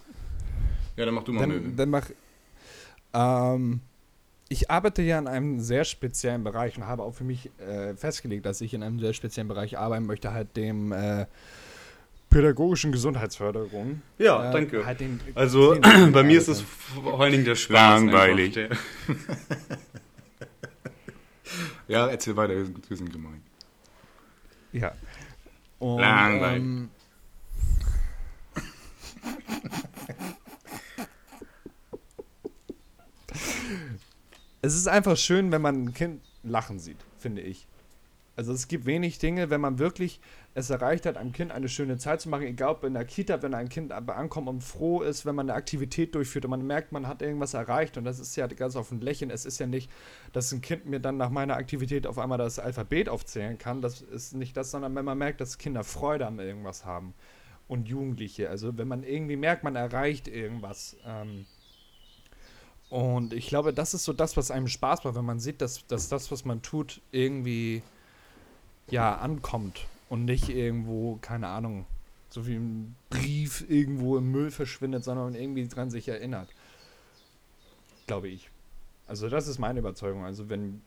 [0.98, 2.10] Ja, dann mach du mal Dann, dann mach.
[3.14, 3.82] Ähm,
[4.50, 8.46] ich arbeite ja in einem sehr speziellen Bereich und habe auch für mich äh, festgelegt,
[8.46, 11.26] dass ich in einem sehr speziellen Bereich arbeiten möchte, halt dem äh,
[12.32, 14.02] pädagogischen Gesundheitsförderung.
[14.18, 14.86] Ja, Äh, danke.
[14.86, 17.76] Halt den, Also den- bei mir ist es vor allen Dingen der Spaß.
[18.02, 18.58] Langweilig.
[21.88, 23.42] Ja, erzähl weiter, wir sind, wir sind gemein.
[24.72, 24.92] Ja.
[25.80, 26.58] Und, Langweilig.
[26.62, 26.90] ähm,
[34.62, 37.68] es ist einfach schön, wenn man ein Kind lachen sieht, finde ich.
[38.36, 40.22] Also es gibt wenig Dinge, wenn man wirklich
[40.54, 43.42] es erreicht hat, einem Kind eine schöne Zeit zu machen, egal ob in der Kita,
[43.42, 46.66] wenn ein Kind aber ankommt und froh ist, wenn man eine Aktivität durchführt und man
[46.66, 49.30] merkt, man hat irgendwas erreicht und das ist ja ganz auf ein Lächeln.
[49.30, 49.92] Es ist ja nicht,
[50.32, 53.82] dass ein Kind mir dann nach meiner Aktivität auf einmal das Alphabet aufzählen kann.
[53.82, 57.14] Das ist nicht das, sondern wenn man merkt, dass Kinder Freude an irgendwas haben
[57.68, 58.50] und Jugendliche.
[58.50, 60.96] Also wenn man irgendwie merkt, man erreicht irgendwas.
[61.06, 61.46] Ähm,
[62.90, 65.86] und ich glaube, das ist so das, was einem Spaß macht, wenn man sieht, dass,
[65.88, 67.84] dass das, was man tut, irgendwie
[68.90, 71.86] ja ankommt und nicht irgendwo, keine Ahnung,
[72.30, 76.50] so wie ein Brief irgendwo im Müll verschwindet, sondern irgendwie dran sich erinnert.
[78.08, 78.50] Glaube ich.
[79.08, 80.26] Also das ist meine Überzeugung.
[80.26, 80.82] Also wenn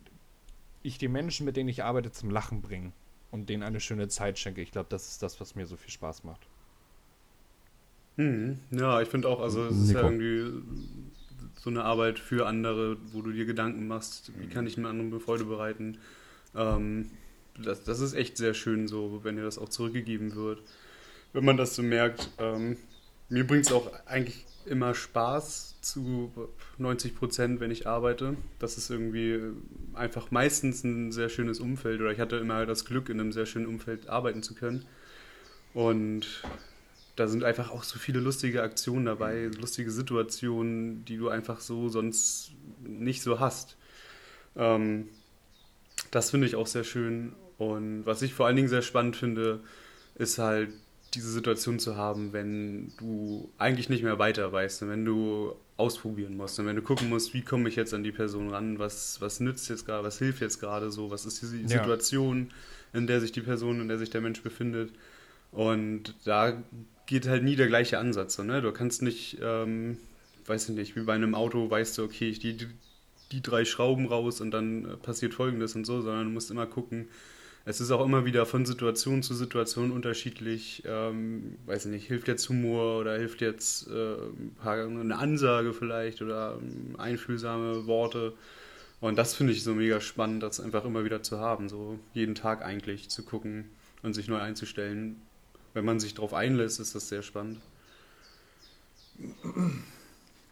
[0.83, 2.93] ich die Menschen, mit denen ich arbeite, zum Lachen bringe
[3.31, 5.91] und denen eine schöne Zeit schenke, ich glaube, das ist das, was mir so viel
[5.91, 6.49] Spaß macht.
[8.17, 8.59] Mhm.
[8.71, 10.63] Ja, ich finde auch, also es ist ja irgendwie
[11.63, 15.21] so eine Arbeit für andere, wo du dir Gedanken machst, wie kann ich einem anderen
[15.21, 15.99] Freude bereiten.
[16.57, 17.11] Ähm,
[17.57, 20.61] das, das ist echt sehr schön so, wenn dir das auch zurückgegeben wird.
[21.33, 22.31] Wenn man das so merkt.
[22.39, 22.79] Ähm,
[23.29, 26.33] mir bringt es auch eigentlich immer Spaß zu
[26.79, 28.37] 90 Prozent, wenn ich arbeite.
[28.59, 29.39] Das ist irgendwie
[29.95, 33.47] einfach meistens ein sehr schönes Umfeld oder ich hatte immer das Glück, in einem sehr
[33.47, 34.85] schönen Umfeld arbeiten zu können.
[35.75, 36.43] Und
[37.17, 41.89] da sind einfach auch so viele lustige Aktionen dabei, lustige Situationen, die du einfach so
[41.89, 43.77] sonst nicht so hast.
[44.57, 45.09] Ähm,
[46.11, 47.33] das finde ich auch sehr schön.
[47.59, 49.61] Und was ich vor allen Dingen sehr spannend finde,
[50.15, 50.71] ist halt
[51.15, 56.37] diese Situation zu haben, wenn du eigentlich nicht mehr weiter weißt und wenn du ausprobieren
[56.37, 59.21] musst und wenn du gucken musst, wie komme ich jetzt an die Person ran, was,
[59.21, 61.69] was nützt jetzt gerade, was hilft jetzt gerade so, was ist die Ja.
[61.69, 62.51] Situation,
[62.93, 64.93] in der sich die Person, in der sich der Mensch befindet.
[65.51, 66.63] Und da
[67.07, 68.35] geht halt nie der gleiche Ansatz.
[68.35, 68.63] So, ne?
[68.63, 69.99] Du kannst nicht, ähm,
[70.47, 72.57] weiß ich nicht, wie bei einem Auto weißt du, okay, ich die,
[73.33, 76.67] die, drei Schrauben raus und dann äh, passiert folgendes und so, sondern du musst immer
[76.67, 77.09] gucken.
[77.65, 80.83] Es ist auch immer wieder von Situation zu Situation unterschiedlich.
[80.85, 84.17] Ähm, weiß ich nicht, hilft jetzt Humor oder hilft jetzt äh,
[84.69, 88.33] eine Ansage vielleicht oder ähm, einfühlsame Worte.
[89.01, 92.35] Und das finde ich so mega spannend, das einfach immer wieder zu haben, so jeden
[92.37, 93.65] Tag eigentlich zu gucken
[94.03, 95.21] und sich neu einzustellen.
[95.75, 97.61] Wenn man sich darauf einlässt, ist das sehr spannend.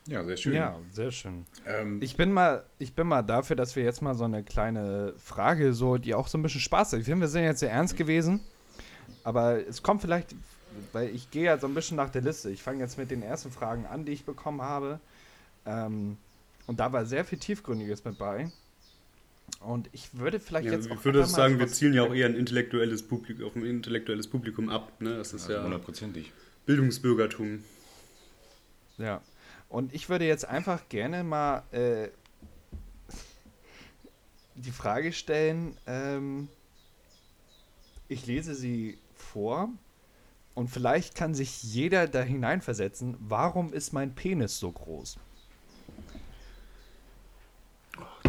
[0.06, 0.54] Ja, sehr schön.
[0.54, 1.44] Ja, sehr schön.
[1.66, 5.14] Ähm, Ich bin mal, ich bin mal dafür, dass wir jetzt mal so eine kleine
[5.18, 7.00] Frage, so, die auch so ein bisschen Spaß hat.
[7.00, 8.40] Ich finde, wir sind jetzt sehr ernst gewesen,
[9.24, 10.34] aber es kommt vielleicht,
[10.92, 12.50] weil ich gehe ja so ein bisschen nach der Liste.
[12.50, 15.00] Ich fange jetzt mit den ersten Fragen an, die ich bekommen habe.
[15.66, 16.16] Ähm,
[16.66, 18.50] und da war sehr viel Tiefgründiges mit bei.
[19.60, 22.02] Und ich würde vielleicht Ja, jetzt ich auch würde einfach mal sagen, wir zielen ja
[22.02, 25.00] auch eher ein intellektuelles Publikum, auf ein intellektuelles Publikum ab.
[25.00, 25.16] Ne?
[25.18, 26.32] Das ist ja hundertprozentig.
[26.64, 27.62] Bildungsbürgertum.
[28.96, 29.20] Ja.
[29.68, 32.08] Und ich würde jetzt einfach gerne mal äh,
[34.56, 36.48] die Frage stellen, ähm,
[38.08, 39.68] ich lese sie vor
[40.54, 45.18] und vielleicht kann sich jeder da hineinversetzen, warum ist mein Penis so groß?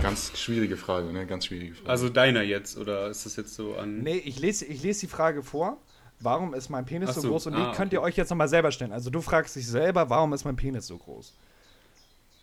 [0.01, 1.25] Ganz schwierige Frage, ne?
[1.27, 1.89] Ganz schwierige Frage.
[1.89, 3.99] Also deiner jetzt, oder ist das jetzt so an.
[3.99, 5.77] Nee, ich lese, ich lese die Frage vor.
[6.19, 7.47] Warum ist mein Penis so so, groß?
[7.47, 7.95] Und ah, die könnt okay.
[7.95, 8.91] ihr euch jetzt nochmal selber stellen.
[8.91, 11.33] Also du fragst dich selber, warum ist mein Penis so groß?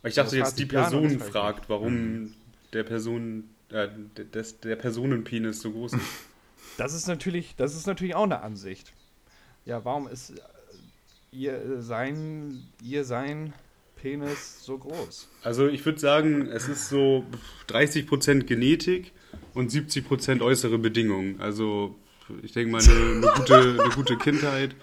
[0.05, 2.35] Ich dachte das jetzt, die Person das fragt warum
[2.73, 3.88] der Person, äh,
[4.35, 6.03] des, der Personenpenis so groß ist.
[6.77, 8.92] Das ist natürlich, das ist natürlich auch eine Ansicht.
[9.64, 10.40] Ja, warum ist äh,
[11.33, 13.53] ihr sein, ihr sein
[14.00, 15.28] Penis so groß?
[15.42, 17.24] Also ich würde sagen, es ist so
[17.68, 19.12] 30% Genetik
[19.54, 21.40] und 70% äußere Bedingungen.
[21.40, 21.96] Also
[22.42, 24.74] ich denke mal eine, eine, gute, eine gute Kindheit,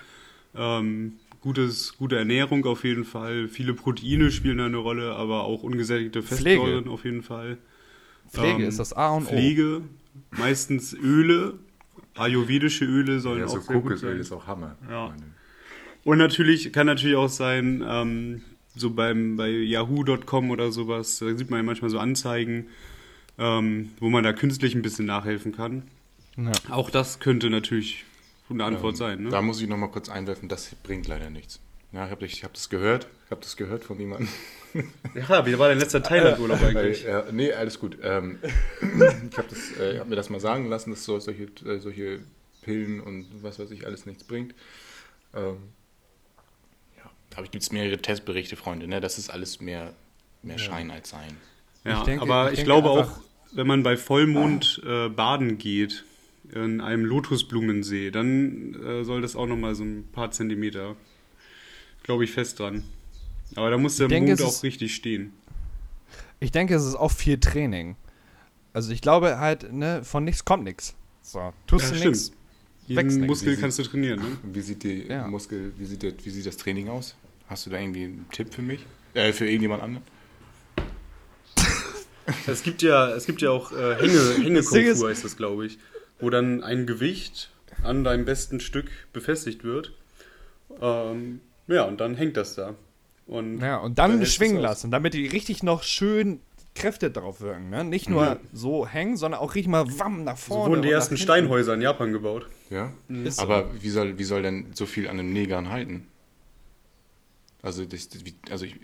[0.56, 5.64] ähm, gutes, gute Ernährung auf jeden Fall, viele Proteine spielen da eine Rolle, aber auch
[5.64, 7.58] ungesättigte Fettsäuren auf jeden Fall.
[8.30, 9.30] Pflege ähm, ist das A und O.
[9.30, 9.82] Pflege,
[10.32, 11.60] meistens Öle,
[12.16, 14.18] ayurvedische Öle sollen ja, auch so sehr gut sein.
[14.18, 14.76] ist auch Hammer.
[14.90, 15.14] Ja.
[16.04, 18.42] Und natürlich kann natürlich auch sein, ähm,
[18.76, 22.68] so beim bei Yahoo.com oder sowas, da sieht man ja manchmal so Anzeigen,
[23.38, 25.84] ähm, wo man da künstlich ein bisschen nachhelfen kann.
[26.38, 26.52] Ja.
[26.70, 28.04] Auch das könnte natürlich
[28.50, 29.24] eine Antwort ähm, sein.
[29.24, 29.30] Ne?
[29.30, 31.60] Da muss ich nochmal kurz einwerfen, das bringt leider nichts.
[31.92, 34.28] Ja, ich habe hab das gehört, ich habe das gehört von jemandem.
[35.16, 37.06] Ja, wie war dein letzter Thailand-Urlaub eigentlich?
[37.06, 37.98] Äh, nee, alles gut.
[38.04, 38.40] Ähm,
[38.82, 39.48] ich habe
[39.80, 42.20] äh, hab mir das mal sagen lassen, dass so, solche, äh, solche
[42.62, 44.54] Pillen und was weiß ich alles nichts bringt.
[45.34, 45.60] Ähm,
[47.36, 48.88] ja, aber gibt es mehrere Testberichte, Freunde.
[48.88, 49.02] Ne?
[49.02, 49.94] Das ist alles mehr,
[50.42, 50.96] mehr Schein ja.
[50.96, 51.38] als Sein.
[51.84, 53.20] Ja, ich denke, aber ich, ich glaube auch,
[53.52, 56.04] wenn man bei Vollmond äh, baden geht,
[56.54, 60.96] in einem Lotusblumensee, dann äh, soll das auch nochmal so ein paar Zentimeter,
[62.04, 62.84] glaube ich, fest dran.
[63.56, 65.34] Aber da muss der denke, Mond auch ist, richtig stehen.
[66.40, 67.96] Ich denke, es ist auch viel Training.
[68.74, 70.96] Also ich glaube halt, ne, von nichts kommt nichts.
[71.22, 72.32] So, tust ja, du nichts.
[72.88, 74.38] Jeden Muskel kannst du trainieren, ne?
[74.44, 75.28] Wie sieht die ja.
[75.28, 77.16] Muskel, wie sieht, der, wie sieht das Training aus?
[77.48, 78.86] Hast du da irgendwie einen Tipp für mich?
[79.14, 80.06] Äh, für irgendjemand anderen?
[82.48, 85.78] Es gibt ja, es gibt ja auch äh, Hänge, Hängekonkur heißt das, glaube ich,
[86.20, 87.52] wo dann ein Gewicht
[87.84, 89.94] an deinem besten Stück befestigt wird.
[90.82, 92.74] Ähm, ja, und dann hängt das da.
[93.28, 96.40] Und ja, und dann schwingen lassen, damit die richtig noch schön
[96.76, 97.70] Kräfte drauf wirken.
[97.70, 97.84] Ne?
[97.84, 98.40] Nicht nur ja.
[98.54, 100.64] so hängen, sondern auch richtig mal wamm nach vorne.
[100.64, 102.48] So wurden die ersten Steinhäuser in Japan gebaut.
[102.70, 102.92] Ja.
[103.08, 103.30] Mhm.
[103.38, 106.08] Aber wie soll, wie soll denn so viel an einem Negern halten?
[107.66, 108.10] Also, das,
[108.52, 108.76] also ich,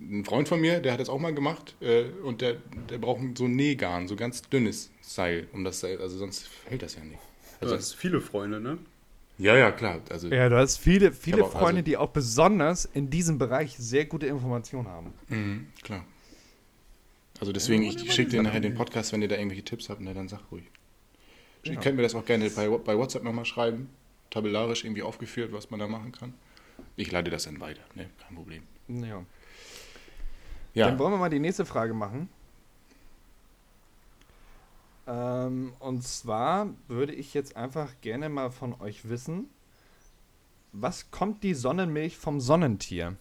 [0.00, 2.54] ein Freund von mir, der hat das auch mal gemacht äh, und der,
[2.88, 6.82] der braucht so ein Nähgarn, so ganz dünnes Seil, um das Seil, also sonst hält
[6.82, 7.18] das ja nicht.
[7.60, 8.78] Also, du hast viele Freunde, ne?
[9.36, 10.00] Ja, ja, klar.
[10.10, 14.04] Also, ja, du hast viele, viele Freunde, also, die auch besonders in diesem Bereich sehr
[14.04, 15.12] gute Informationen haben.
[15.28, 16.04] Mhm, klar.
[17.40, 20.00] Also deswegen, ja, ich schicke dir nachher den Podcast, wenn ihr da irgendwelche Tipps habt,
[20.00, 20.64] ne, dann sag ruhig.
[21.64, 21.72] Ja.
[21.72, 23.88] Ihr könnt mir das auch gerne bei, bei WhatsApp nochmal schreiben,
[24.30, 26.32] tabellarisch irgendwie aufgeführt, was man da machen kann.
[26.96, 28.62] Ich leite das dann weiter, ne, kein Problem.
[28.88, 29.24] Ja.
[30.74, 30.86] ja.
[30.86, 32.28] Dann wollen wir mal die nächste Frage machen.
[35.06, 39.50] Ähm, und zwar würde ich jetzt einfach gerne mal von euch wissen,
[40.72, 43.16] was kommt die Sonnenmilch vom Sonnentier?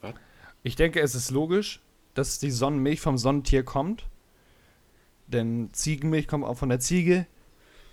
[0.00, 0.14] Was?
[0.62, 1.80] Ich denke, es ist logisch,
[2.14, 4.06] dass die Sonnenmilch vom Sonnentier kommt.
[5.26, 7.26] Denn Ziegenmilch kommt auch von der Ziege,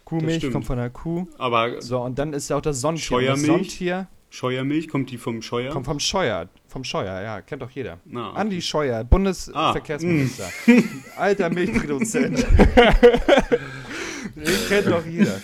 [0.06, 1.28] Kuhmilch kommt von der Kuh.
[1.38, 3.06] Aber so, und dann ist ja auch das Sonnentier.
[3.06, 3.42] Scheuermilch?
[3.42, 5.72] Das Sonnentier Scheuermilch, kommt die vom Scheuer?
[5.72, 8.00] Kommt vom Scheuer, vom Scheuer, ja, kennt doch jeder.
[8.14, 8.40] Ah, okay.
[8.40, 10.50] Andi Scheuer, Bundesverkehrsminister.
[10.68, 10.72] Ah,
[11.22, 12.38] Alter Milchproduzent.
[14.36, 15.42] Den kennt doch jeder.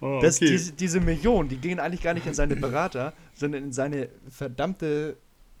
[0.00, 0.50] Oh, das, okay.
[0.50, 5.16] diese, diese Millionen, die gehen eigentlich gar nicht in seine Berater, sondern in seine verdammte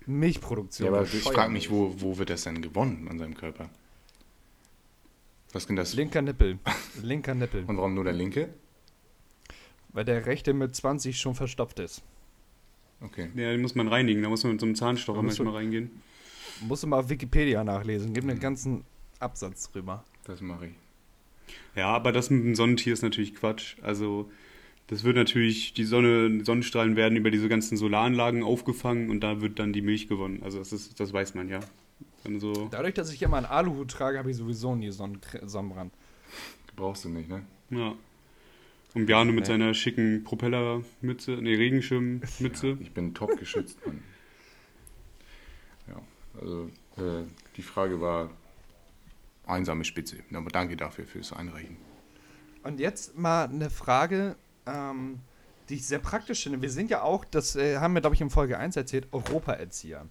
[0.06, 0.92] Milchproduktion.
[0.92, 3.70] Ja, aber ich frage mich, wo, wo wird das denn gewonnen an seinem Körper?
[5.54, 5.94] Was denn das?
[5.94, 6.58] Linker Nippel.
[7.02, 7.64] Linker Nippel.
[7.66, 8.48] Und warum nur der linke?
[9.90, 12.02] Weil der rechte mit 20 schon verstopft ist.
[13.00, 13.28] Okay.
[13.36, 15.90] Ja, den muss man reinigen, da muss man mit so einem Zahnstocher manchmal du, reingehen.
[16.60, 18.42] Musst du mal auf Wikipedia nachlesen, gib einen mhm.
[18.42, 18.84] ganzen
[19.20, 20.04] Absatz drüber.
[20.24, 20.72] Das mache ich.
[21.76, 23.76] Ja, aber das mit dem Sonnentier ist natürlich Quatsch.
[23.82, 24.30] Also,
[24.88, 29.40] das wird natürlich, die Sonne, die Sonnenstrahlen werden über diese ganzen Solaranlagen aufgefangen und da
[29.40, 30.42] wird dann die Milch gewonnen.
[30.42, 31.60] Also, das, ist, das weiß man ja.
[32.38, 35.92] So Dadurch, dass ich immer einen Aluhut trage, habe ich sowieso nie Sonnen Sonnenbrand.
[36.74, 37.44] Brauchst du nicht, ne?
[37.70, 37.94] Ja.
[38.94, 42.68] Und Bjarne mit seiner schicken Propellermütze, ne, Regenschirmmütze.
[42.68, 44.02] Ja, ich bin top geschützt, Mann.
[45.88, 46.00] Ja,
[46.40, 47.24] also äh,
[47.56, 48.30] die Frage war
[49.46, 50.18] einsame Spitze.
[50.32, 51.76] Aber danke dafür fürs Einreichen.
[52.62, 55.20] Und jetzt mal eine Frage, ähm,
[55.68, 56.62] die ich sehr praktisch finde.
[56.62, 60.06] Wir sind ja auch, das äh, haben wir, glaube ich, in Folge 1 erzählt, Europa-Erzieher.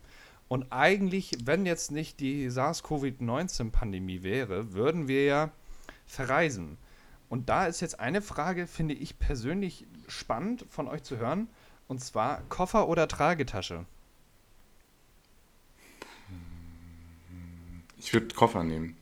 [0.47, 5.51] Und eigentlich, wenn jetzt nicht die SARS-CoV-19-Pandemie wäre, würden wir ja
[6.05, 6.77] verreisen.
[7.29, 11.47] Und da ist jetzt eine Frage, finde ich persönlich spannend von euch zu hören.
[11.87, 13.85] Und zwar Koffer oder Tragetasche?
[17.97, 18.97] Ich würde Koffer nehmen.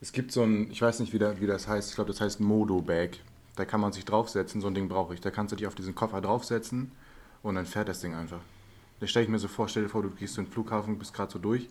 [0.00, 2.20] Es gibt so ein, ich weiß nicht, wie, der, wie das heißt, ich glaube, das
[2.20, 3.18] heißt Modo-Bag.
[3.56, 5.20] Da kann man sich draufsetzen, so ein Ding brauche ich.
[5.20, 6.92] Da kannst du dich auf diesen Koffer draufsetzen
[7.42, 8.40] und dann fährt das Ding einfach.
[9.00, 11.14] Da stelle ich mir so vor, stell dir vor, du gehst zu einem Flughafen, bist
[11.14, 11.68] gerade so durch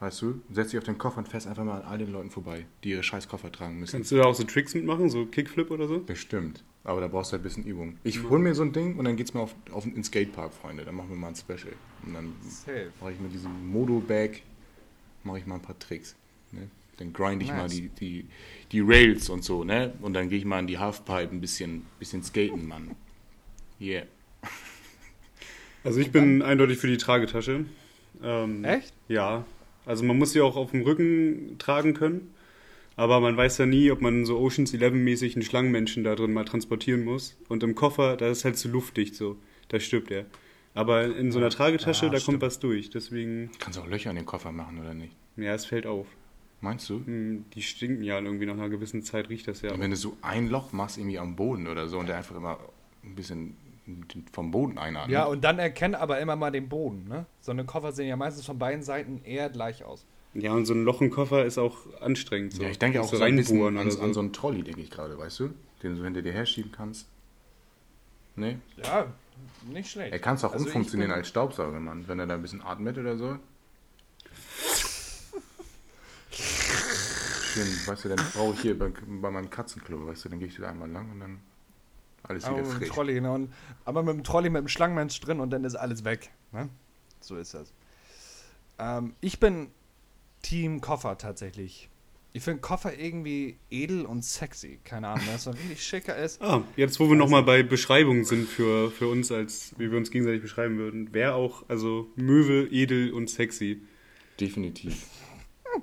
[0.00, 2.30] Weißt du, setz dich auf den Koffer und fährst einfach mal an all den Leuten
[2.30, 3.92] vorbei, die ihre scheiß Koffer tragen müssen.
[3.92, 6.00] Kannst du da auch so Tricks mitmachen, so Kickflip oder so?
[6.00, 6.64] Bestimmt.
[6.82, 7.96] Aber da brauchst du halt ein bisschen Übung.
[8.02, 10.84] Ich hol mir so ein Ding und dann geht's mal auf, auf den Skatepark, Freunde.
[10.84, 11.72] Dann machen wir mal ein Special.
[12.04, 12.90] Und dann Safe.
[13.00, 14.42] mache ich mit diesem Modo-Bag
[15.22, 16.14] mache ich mal ein paar Tricks.
[16.52, 16.68] Ne?
[16.98, 17.72] Dann grind ich mal Nice.
[17.72, 18.26] die, die,
[18.72, 19.94] die Rails und so, ne?
[20.02, 22.94] Und dann gehe ich mal in die Halfpipe ein bisschen, bisschen skaten, Mann.
[23.80, 24.04] Yeah.
[25.84, 27.66] Also ich bin eindeutig für die Tragetasche.
[28.22, 28.92] Ähm, Echt?
[29.08, 29.44] Ja.
[29.86, 32.32] Also man muss sie auch auf dem Rücken tragen können.
[32.96, 36.44] Aber man weiß ja nie, ob man so Oceans 11-mäßig einen Schlangenmenschen da drin mal
[36.44, 37.36] transportieren muss.
[37.48, 39.36] Und im Koffer, da ist halt zu luftdicht so.
[39.68, 40.26] Da stirbt er.
[40.74, 42.34] Aber in so einer Tragetasche, Ja, da stimmt.
[42.40, 42.90] kommt was durch.
[42.90, 45.12] Deswegen, Kannst auch Löcher in den Koffer machen, oder nicht?
[45.36, 46.06] ja, es fällt auf.
[46.60, 47.02] Meinst du?
[47.04, 49.72] Hm, Die stinken ja irgendwie nach einer gewissen Zeit, riecht das ja.
[49.72, 52.36] Und wenn du so ein Loch machst, irgendwie am Boden oder so, und der einfach
[52.36, 52.58] immer
[53.04, 53.56] ein bisschen
[54.32, 55.12] vom Boden einatmet.
[55.12, 57.26] Ja, und dann erkenn aber immer mal den Boden, ne?
[57.40, 60.06] So eine Koffer sehen ja meistens von beiden Seiten eher gleich aus.
[60.32, 62.54] Ja, und so ein Loch im Koffer ist auch anstrengend.
[62.54, 62.62] So.
[62.62, 64.00] Ja, ich denke auch so ein bisschen reinbohren an, so.
[64.00, 65.50] an so einen Trolley, denke ich gerade, weißt du?
[65.82, 67.06] Den du hinter dir herschieben kannst.
[68.36, 68.58] Ne?
[68.82, 69.06] Ja,
[69.70, 70.12] nicht schlecht.
[70.12, 72.08] Er kann es auch Also umfunktionieren bin- als Staubsauger, Mann.
[72.08, 73.38] Wenn er da ein bisschen atmet oder so.
[76.30, 80.48] Schön, weißt du, dann brauche ich hier bei, bei meinem Katzenklo, weißt du, dann gehe
[80.48, 81.38] ich da einmal lang und dann
[82.24, 82.88] alles Aber wieder mit dem frisch.
[82.90, 83.20] Trolley?
[83.20, 83.52] Und,
[83.84, 86.30] aber mit dem Trolley mit dem Schlangenmensch drin und dann ist alles weg.
[86.52, 86.68] Ne?
[87.20, 87.72] So ist das.
[88.78, 89.68] Ähm, ich bin
[90.42, 91.88] Team Koffer tatsächlich.
[92.36, 94.80] Ich finde Koffer irgendwie edel und sexy.
[94.82, 96.42] Keine Ahnung, dass so ein richtig schicker ist.
[96.42, 100.10] Ah, jetzt wo wir nochmal bei Beschreibungen sind für, für uns, als wie wir uns
[100.10, 103.80] gegenseitig beschreiben würden, wäre auch, also Möwe, edel und sexy.
[104.40, 105.06] Definitiv.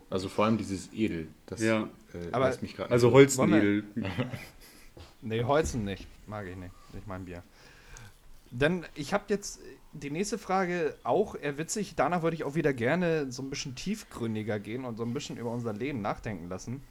[0.10, 1.84] Also vor allem dieses Edel, das Ja.
[2.14, 3.84] äh, Aber- lässt mich gerade Also Holzenedel.
[5.24, 6.08] Nee, Holzen nicht.
[6.32, 6.72] Mag ich nicht.
[6.94, 7.44] Nicht mein Bier.
[8.52, 9.60] Dann, ich habe jetzt
[9.92, 11.96] die nächste Frage auch eher witzig.
[11.98, 15.36] Danach würde ich auch wieder gerne so ein bisschen tiefgründiger gehen und so ein bisschen
[15.36, 16.82] über unser Leben nachdenken lassen.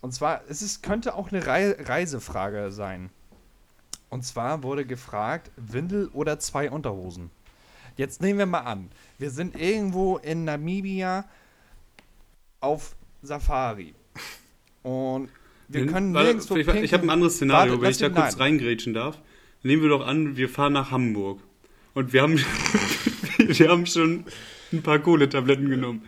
[0.00, 3.10] Und zwar, es ist, könnte auch eine Rei Reisefrage sein.
[4.10, 7.32] Und zwar wurde gefragt, Windel oder zwei Unterhosen?
[7.96, 11.24] Jetzt nehmen wir mal an, wir sind irgendwo in Namibia
[12.60, 13.92] auf Safari.
[14.84, 15.30] Und
[15.74, 18.36] wir können Warte, nirgendwo ich, ich habe ein anderes Szenario, Warte, wenn ich da kurz
[18.36, 18.42] nein.
[18.42, 19.18] reingrätschen darf.
[19.62, 21.40] Nehmen wir doch an, wir fahren nach Hamburg.
[21.94, 22.38] Und wir haben,
[23.38, 24.24] wir haben schon
[24.72, 26.02] ein paar Kohletabletten genommen.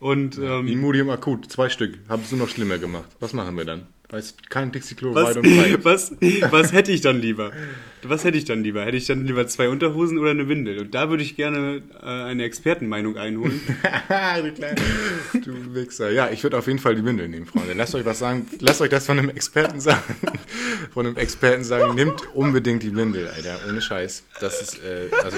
[0.00, 1.98] Und ähm, Imodium akut, zwei Stück.
[2.08, 3.08] Haben es nur noch schlimmer gemacht.
[3.20, 3.86] Was machen wir dann?
[4.10, 5.84] Weiß kein Dixie-Klo was, weit und breit.
[5.84, 6.12] was,
[6.50, 7.52] was hätte ich dann lieber?
[8.02, 8.82] Was hätte ich dann lieber?
[8.82, 10.78] Hätte ich dann lieber zwei Unterhosen oder eine Windel?
[10.78, 13.60] Und da würde ich gerne äh, eine Expertenmeinung einholen.
[13.82, 14.80] du kleiner,
[15.34, 16.10] du Wichser.
[16.10, 17.74] Ja, ich würde auf jeden Fall die Windel nehmen, Freunde.
[17.74, 18.46] Lasst euch was sagen.
[18.60, 20.02] Lasst euch das von einem Experten sagen.
[20.94, 23.60] Von einem Experten sagen, nehmt unbedingt die Windel, Alter.
[23.68, 24.24] Ohne Scheiß.
[24.40, 25.36] Das ist, äh, also,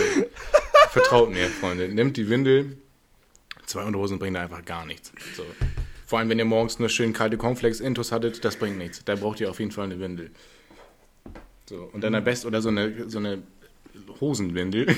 [0.91, 1.89] vertraut mir, Freunde.
[1.89, 2.77] Nehmt die Windel.
[3.67, 5.13] Zwei Unterhosen bringen da einfach gar nichts.
[5.37, 5.45] So.
[6.11, 9.05] Vor allem, wenn ihr morgens nur schön kalte Cornflakes-Intus hattet, das bringt nichts.
[9.05, 10.33] Da braucht ihr auf jeden Fall eine Windel.
[11.67, 11.89] So.
[11.93, 13.39] Und dann am besten, oder so eine, so eine
[14.21, 14.89] Hosenwindel.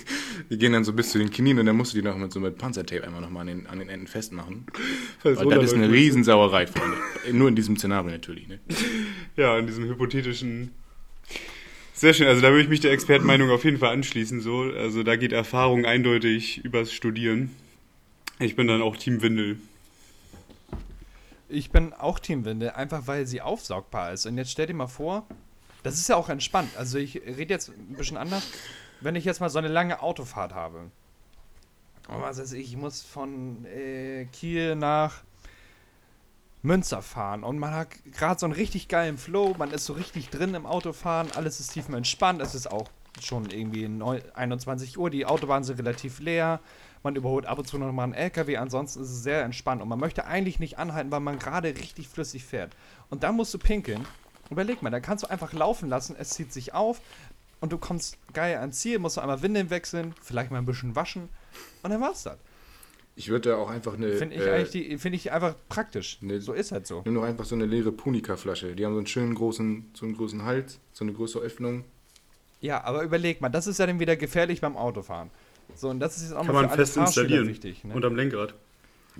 [0.50, 2.34] Die gehen dann so bis zu den Knien und dann musst du die noch mit
[2.34, 4.66] so mit Panzertape einmal nochmal an den, an den Enden festmachen.
[5.20, 5.90] Falls Weil das ist eine.
[5.90, 6.98] Riesensauerei, Freunde.
[7.32, 8.46] Nur in diesem Szenario natürlich.
[8.46, 8.58] Ne?
[9.38, 10.72] Ja, in diesem hypothetischen.
[11.94, 14.42] Sehr schön, also da würde ich mich der Expertenmeinung auf jeden Fall anschließen.
[14.42, 14.64] So.
[14.64, 17.52] Also da geht Erfahrung eindeutig übers Studieren.
[18.38, 19.56] Ich bin dann auch Team Windel.
[21.48, 24.26] Ich bin auch Teamwinde, einfach weil sie aufsaugbar ist.
[24.26, 25.26] Und jetzt stell dir mal vor,
[25.82, 26.70] das ist ja auch entspannt.
[26.76, 28.42] Also ich rede jetzt ein bisschen anders.
[29.00, 30.90] Wenn ich jetzt mal so eine lange Autofahrt habe.
[32.08, 35.22] Und was weiß ich, ich muss von äh, Kiel nach
[36.62, 40.28] Münster fahren und man hat gerade so einen richtig geilen Flow, man ist so richtig
[40.30, 42.88] drin im Autofahren, alles ist tiefenentspannt, es ist auch
[43.20, 46.60] schon irgendwie neun- 21 Uhr, die Autobahnen sind relativ leer,
[47.02, 49.88] man überholt ab und zu noch mal einen LKW, ansonsten ist es sehr entspannt und
[49.88, 52.72] man möchte eigentlich nicht anhalten, weil man gerade richtig flüssig fährt.
[53.10, 54.06] Und dann musst du pinkeln.
[54.50, 57.00] Überleg mal, dann kannst du einfach laufen lassen, es zieht sich auf
[57.60, 60.96] und du kommst geil ans Ziel, musst du einmal Windeln wechseln, vielleicht mal ein bisschen
[60.96, 61.28] waschen
[61.82, 62.38] und dann war's das.
[63.14, 64.12] Ich würde da auch einfach eine.
[64.12, 66.18] Finde ich äh, die, finde ich einfach praktisch.
[66.22, 67.02] ne- so ist halt so.
[67.04, 68.76] Nimm doch einfach so eine leere Punika-Flasche.
[68.76, 71.84] Die haben so einen schönen großen, so einen großen Hals, so eine größere Öffnung.
[72.60, 75.30] Ja, aber überleg mal, das ist ja dann wieder gefährlich beim Autofahren.
[75.74, 77.46] So, und das ist jetzt auch Kann mal man fest installieren.
[77.48, 77.84] wichtig.
[77.84, 77.94] Ne?
[77.94, 78.54] Unterm Lenkrad.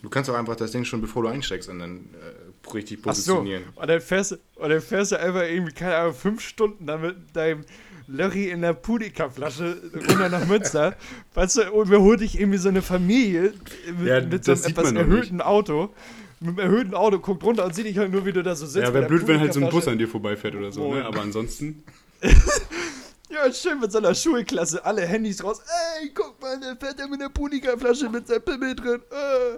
[0.02, 3.14] Du kannst auch einfach das Ding schon, bevor du einsteigst, und dann äh, richtig Ach
[3.14, 3.64] so, positionieren.
[3.74, 7.00] und dann, fährst, du- und dann fährst du einfach irgendwie, keine Ahnung, fünf Stunden dann
[7.00, 7.64] mit deinem
[8.06, 9.76] Lörri in der Punika-Flasche
[10.08, 10.96] runter nach Münster.
[11.34, 13.52] weißt du, und überholt dich irgendwie so eine Familie
[13.98, 15.92] mit, Ja, mit so einem etwas erhöhten Auto.
[16.40, 18.66] Mit einem erhöhten Auto, guckt runter und sieht dich halt nur, wie du da so
[18.66, 18.86] sitzt.
[18.86, 20.94] Ja, wäre blöd, wenn halt so ein Bus an dir vorbeifährt oder so, Oh.
[20.94, 21.04] ne?
[21.04, 21.82] Aber ansonsten.
[23.30, 25.60] Ja, schön mit so einer Schulklasse, alle Handys raus.
[26.00, 29.00] Ey, guck mal, der fährt ja mit einer Punika-Flasche mit seinem Pimmel drin.
[29.10, 29.56] Äh.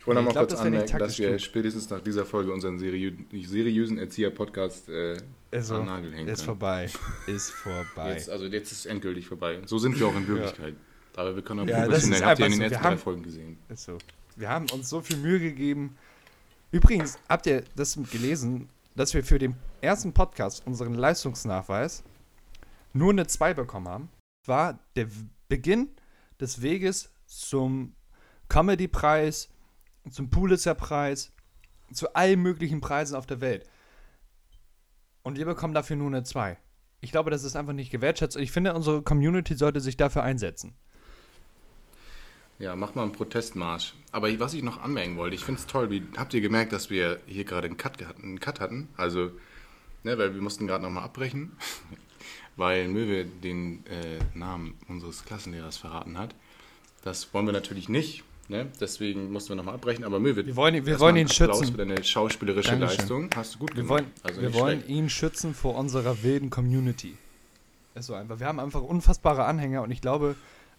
[0.00, 1.42] Ich wollte noch Ich mal glaub, kurz das anmerken, dass wir gut.
[1.42, 3.12] spätestens nach dieser Folge unseren seriö
[3.44, 5.16] seriösen Erzieher-Podcast äh,
[5.60, 6.46] so, an den Nagel hängen ist können.
[6.46, 6.90] vorbei.
[7.26, 8.12] Ist vorbei.
[8.12, 9.60] Jetzt, also jetzt ist es endgültig vorbei.
[9.66, 10.74] So sind wir auch in Wirklichkeit.
[11.16, 12.22] Aber wir können auch Ja, professionell.
[12.24, 12.62] Habt ihr in den so.
[12.64, 13.58] letzten Wir drei haben- Folgen gesehen.
[13.68, 13.98] Ist so.
[14.36, 15.96] Wir haben uns so viel Mühe gegeben.
[16.72, 22.02] Übrigens, habt ihr das gelesen, dass wir für den ersten Podcast unseren Leistungsnachweis
[22.96, 24.08] nur eine 2 bekommen haben?
[24.46, 25.08] War der
[25.48, 25.90] Beginn
[26.40, 27.94] des Weges zum
[28.48, 29.48] Comedy-Preis,
[30.10, 31.32] zum Pulitzer-Preis,
[31.92, 33.68] zu allen möglichen Preisen auf der Welt.
[35.22, 36.58] Und wir bekommen dafür nur eine 2.
[37.00, 38.36] Ich glaube, das ist einfach nicht gewertschätzt.
[38.36, 40.74] Und ich finde, unsere Community sollte sich dafür einsetzen.
[42.58, 43.94] Ja, mach mal einen Protestmarsch.
[44.12, 46.88] Aber was ich noch anmerken wollte, ich finde es toll, wie habt ihr gemerkt, dass
[46.88, 48.88] wir hier gerade einen Cut, einen Cut hatten?
[48.96, 49.30] Also,
[50.04, 51.56] ne, weil wir mussten gerade nochmal abbrechen,
[52.56, 56.34] weil Möwe den äh, Namen unseres Klassenlehrers verraten hat.
[57.04, 58.66] Das wollen wir natürlich nicht, ne?
[58.80, 60.04] deswegen mussten wir nochmal abbrechen.
[60.04, 61.72] Aber Möwe, Wir wollen ihn- wir wollen ihn Applaus schützen.
[61.72, 62.98] für deine schauspielerische Dankeschön.
[62.98, 63.30] Leistung.
[63.36, 63.90] Hast du gut Wir gemacht.
[63.90, 67.16] wollen, also wir wollen ihn schützen vor unserer wilden Community.
[67.94, 68.40] Ist so einfach.
[68.40, 70.34] Wir haben einfach unfassbare Anhänger und ich glaube,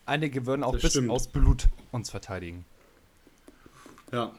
[0.06, 1.10] einige würden auch Das bis stimmt.
[1.10, 2.66] aus Blut uns verteidigen.
[4.12, 4.32] Ja,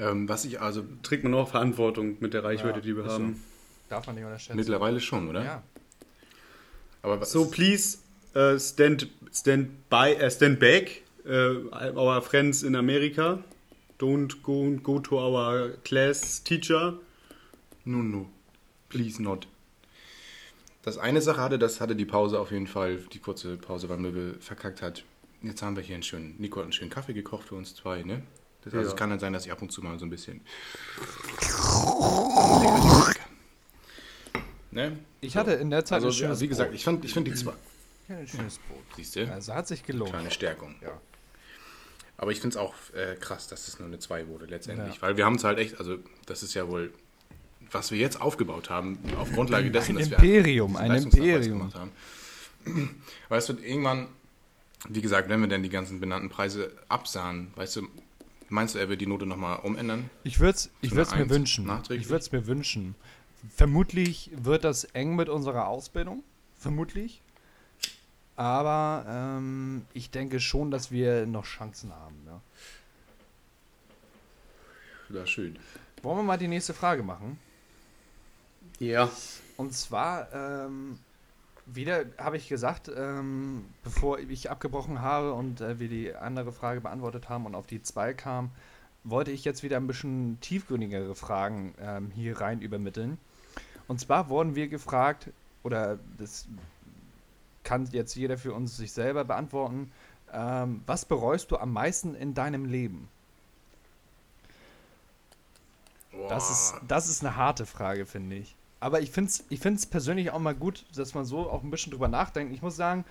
[0.00, 3.40] Ähm, was ich also trägt man auch Verantwortung mit der Reichweite, Ja, die wir haben.
[3.88, 4.56] Darf man nicht unterschätzen.
[4.56, 5.44] mittlerweile schon, oder?
[5.44, 5.62] Ja.
[7.04, 7.98] Aber So, please
[8.34, 13.38] uh, stand, stand, by, uh, stand back, uh, our friends in America.
[13.98, 16.94] Don't go, go to our class teacher.
[17.84, 18.26] No, no.
[18.88, 19.46] Please not.
[20.82, 23.98] Das eine Sache hatte, das hatte die Pause auf jeden Fall, die kurze Pause, weil
[23.98, 25.04] Möbel verkackt hat.
[25.42, 28.02] Jetzt haben wir hier einen schönen, Nico hat einen schönen Kaffee gekocht für uns zwei,
[28.02, 28.22] ne?
[28.62, 28.92] Das, also Ja.
[28.92, 30.40] es kann dann sein, dass ich ab und zu mal so ein bisschen.
[34.74, 34.98] Ne?
[35.20, 36.76] Ich hatte in der Zeit Also, ein schönes wie gesagt, Brot.
[36.78, 37.52] ich finde ich find die zwei.
[38.08, 38.82] Ja, ein schönes Brot.
[38.96, 39.32] Siehst du?
[39.32, 40.10] Also hat sich gelohnt.
[40.10, 40.74] Kleine Stärkung.
[40.82, 41.00] Ja.
[42.16, 44.96] Aber ich finde es auch äh, krass, dass es nur eine 2 wurde letztendlich.
[44.96, 45.02] Ja.
[45.02, 46.92] Weil wir haben es halt echt, also das ist ja wohl,
[47.70, 51.58] was wir jetzt aufgebaut haben, auf Grundlage dessen, Ein dass Imperium, wir ein Imperium.
[51.58, 51.90] gemacht haben.
[53.28, 54.08] Weißt du, irgendwann,
[54.88, 57.88] wie gesagt, wenn wir dann die ganzen benannten Preise absahen, weißt du,
[58.48, 60.08] meinst du, er wird die Note nochmal umändern?
[60.24, 61.70] Ich würde es ich würd's mir wünschen.
[61.90, 62.94] Ich würde es mir wünschen.
[63.50, 66.22] Vermutlich wird das eng mit unserer Ausbildung.
[66.56, 67.20] Vermutlich.
[68.36, 72.16] Aber ähm, ich denke schon, dass wir noch Chancen haben.
[72.26, 72.40] Ja.
[75.10, 75.58] Ja, schön.
[76.02, 77.38] Wollen wir mal die nächste Frage machen?
[78.78, 79.10] Ja.
[79.56, 80.98] Und zwar, ähm,
[81.66, 86.80] wieder habe ich gesagt, ähm, bevor ich abgebrochen habe und äh, wir die andere Frage
[86.80, 88.50] beantwortet haben und auf die zwei kam,
[89.04, 93.18] wollte ich jetzt wieder ein bisschen tiefgründigere Fragen ähm, hier rein übermitteln.
[93.88, 95.30] Und zwar wurden wir gefragt,
[95.62, 96.46] oder das
[97.62, 99.90] kann jetzt jeder für uns sich selber beantworten,
[100.32, 103.08] ähm, was bereust du am meisten in deinem Leben?
[106.28, 108.54] Das ist, das ist eine harte Frage, finde ich.
[108.80, 111.70] Aber ich finde es ich find's persönlich auch mal gut, dass man so auch ein
[111.70, 112.52] bisschen drüber nachdenkt.
[112.52, 113.04] Ich muss sagen,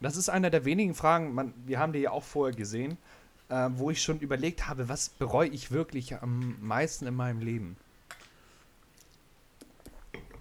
[0.00, 2.96] das ist einer der wenigen Fragen, man, wir haben die ja auch vorher gesehen,
[3.48, 7.76] äh, wo ich schon überlegt habe, was bereue ich wirklich am meisten in meinem Leben.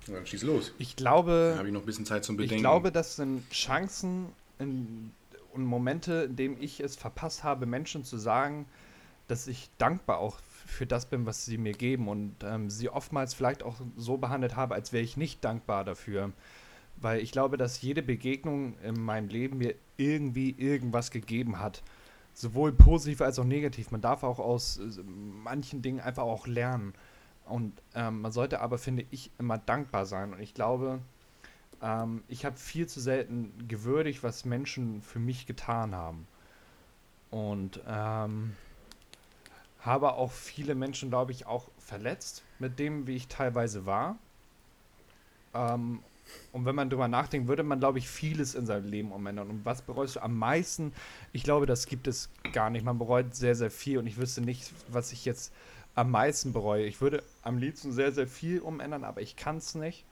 [0.07, 0.73] Dann schieß los.
[0.77, 2.55] Ich Dann glaube, habe ich noch ein bisschen Zeit zum Bedenken.
[2.55, 4.27] ich glaube, das sind Chancen
[4.59, 5.11] in,
[5.53, 8.65] und Momente, in denen ich es verpasst habe, Menschen zu sagen,
[9.27, 10.37] dass ich dankbar auch
[10.67, 14.55] für das bin, was sie mir geben und ähm, sie oftmals vielleicht auch so behandelt
[14.55, 16.31] habe, als wäre ich nicht dankbar dafür.
[16.97, 21.83] Weil ich glaube, dass jede Begegnung in meinem Leben mir irgendwie irgendwas gegeben hat.
[22.33, 23.91] Sowohl positiv als auch negativ.
[23.91, 26.93] Man darf auch aus äh, manchen Dingen einfach auch lernen.
[27.45, 30.33] Und ähm, man sollte aber, finde ich, immer dankbar sein.
[30.33, 30.99] Und ich glaube,
[31.81, 36.27] ähm, ich habe viel zu selten gewürdigt, was Menschen für mich getan haben.
[37.29, 38.55] Und ähm,
[39.81, 44.17] habe auch viele Menschen, glaube ich, auch verletzt mit dem, wie ich teilweise war.
[45.53, 45.99] Ähm,
[46.51, 49.49] und wenn man drüber nachdenkt, würde man, glaube ich, vieles in seinem Leben umändern.
[49.49, 50.91] Und was bereust du am meisten?
[51.33, 52.83] Ich glaube, das gibt es gar nicht.
[52.83, 53.99] Man bereut sehr, sehr viel.
[53.99, 55.53] Und ich wüsste nicht, was ich jetzt
[55.95, 56.85] am meisten bereue.
[56.85, 60.05] Ich würde am liebsten sehr, sehr viel umändern, aber ich kann es nicht.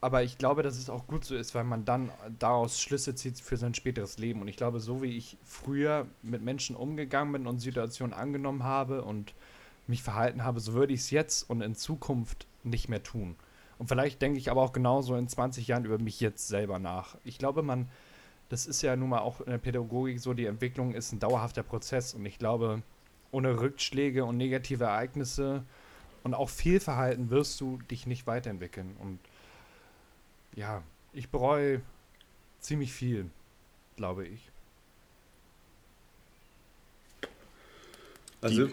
[0.00, 3.40] Aber ich glaube, dass es auch gut so ist, weil man dann daraus Schlüsse zieht
[3.40, 4.42] für sein späteres Leben.
[4.42, 9.02] Und ich glaube, so wie ich früher mit Menschen umgegangen bin und Situationen angenommen habe
[9.02, 9.32] und
[9.86, 13.36] mich verhalten habe, so würde ich es jetzt und in Zukunft nicht mehr tun.
[13.78, 17.16] Und vielleicht denke ich aber auch genauso in 20 Jahren über mich jetzt selber nach.
[17.24, 17.88] Ich glaube, man,
[18.48, 21.62] das ist ja nun mal auch in der Pädagogik so, die Entwicklung ist ein dauerhafter
[21.62, 22.14] Prozess.
[22.14, 22.82] Und ich glaube,
[23.34, 25.64] ohne Rückschläge und negative Ereignisse
[26.22, 28.96] und auch Fehlverhalten wirst du dich nicht weiterentwickeln.
[28.98, 29.18] Und
[30.54, 30.82] ja,
[31.12, 31.82] Ich bereue
[32.60, 33.30] ziemlich viel,
[33.96, 34.50] glaube ich.
[38.40, 38.68] Also,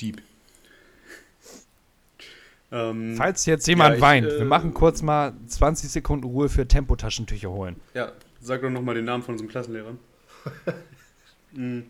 [0.00, 0.22] Dieb.
[2.72, 6.48] ähm, Falls jetzt jemand Ja, ich, weint, äh, wir machen kurz mal 20 Sekunden Ruhe
[6.48, 7.76] für Tempotaschentücher holen.
[7.94, 9.94] ja, sag doch nochmal den Namen von unserem Klassenlehrer.
[11.52, 11.80] Mm.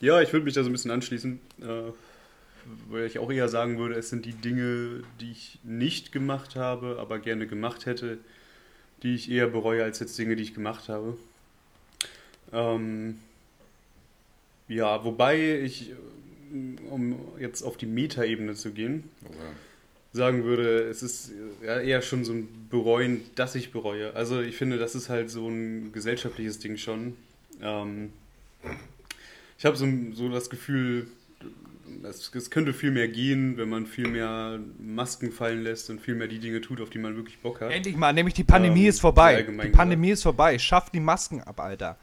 [0.00, 1.92] Ja, ich würde mich da so ein bisschen anschließen, äh,
[2.88, 6.98] weil ich auch eher sagen würde, es sind die Dinge, die ich nicht gemacht habe,
[7.00, 8.18] aber gerne gemacht hätte,
[9.02, 11.16] die ich eher bereue, als jetzt Dinge, die ich gemacht habe.
[12.52, 13.18] Ähm,
[14.68, 15.92] ja, wobei ich,
[16.90, 19.04] um jetzt auf die Metaebene zu gehen,
[20.12, 21.32] sagen würde, es ist
[21.62, 24.14] ja eher schon so ein Bereuen, dass ich bereue.
[24.14, 27.16] Also ich finde, das ist halt so ein gesellschaftliches Ding schon.
[27.62, 28.12] Ähm,
[29.58, 31.06] ich habe so, so das Gefühl,
[32.02, 36.14] es, es könnte viel mehr gehen, wenn man viel mehr Masken fallen lässt und viel
[36.14, 37.70] mehr die Dinge tut, auf die man wirklich Bock hat.
[37.70, 39.42] Endlich mal, nämlich die Pandemie Ähm, ist vorbei.
[39.42, 40.58] Die Pandemie ist vorbei.
[40.58, 41.96] Schaff die Masken ab, Alter.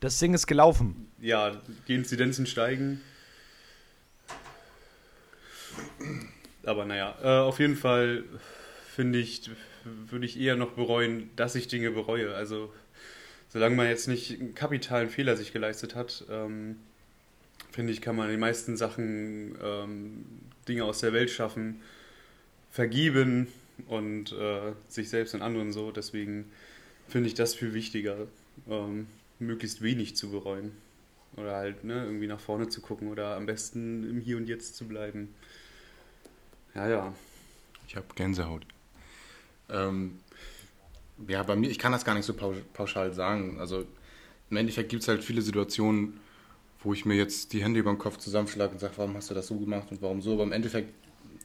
[0.00, 1.08] Das Ding ist gelaufen.
[1.20, 1.52] Ja,
[1.88, 3.00] die Inzidenzen steigen.
[6.64, 8.24] Aber naja, äh, auf jeden Fall
[8.94, 9.50] finde ich,
[9.84, 12.34] würde ich eher noch bereuen, dass ich Dinge bereue.
[12.34, 12.72] Also,
[13.56, 16.76] solange man jetzt nicht einen kapitalen Fehler sich geleistet hat, ähm,
[17.70, 20.26] finde ich, kann man die meisten Sachen, ähm,
[20.68, 21.80] Dinge aus der Welt schaffen,
[22.70, 23.46] vergeben
[23.86, 25.90] und äh, sich selbst und anderen so.
[25.90, 26.52] Deswegen
[27.08, 28.26] finde ich das viel wichtiger,
[28.68, 29.06] ähm,
[29.38, 30.72] möglichst wenig zu bereuen.
[31.38, 34.76] Oder halt ne, irgendwie nach vorne zu gucken oder am besten im Hier und Jetzt
[34.76, 35.34] zu bleiben.
[36.74, 37.14] Ja, ja.
[37.88, 38.66] Ich habe Gänsehaut.
[39.70, 40.18] Ähm,
[41.28, 43.58] ja, bei mir, ich kann das gar nicht so pau- pauschal sagen.
[43.60, 43.84] Also
[44.50, 46.20] im Endeffekt gibt es halt viele Situationen,
[46.82, 49.34] wo ich mir jetzt die Hände über den Kopf zusammenschlage und sage, warum hast du
[49.34, 50.34] das so gemacht und warum so.
[50.34, 50.92] Aber im Endeffekt,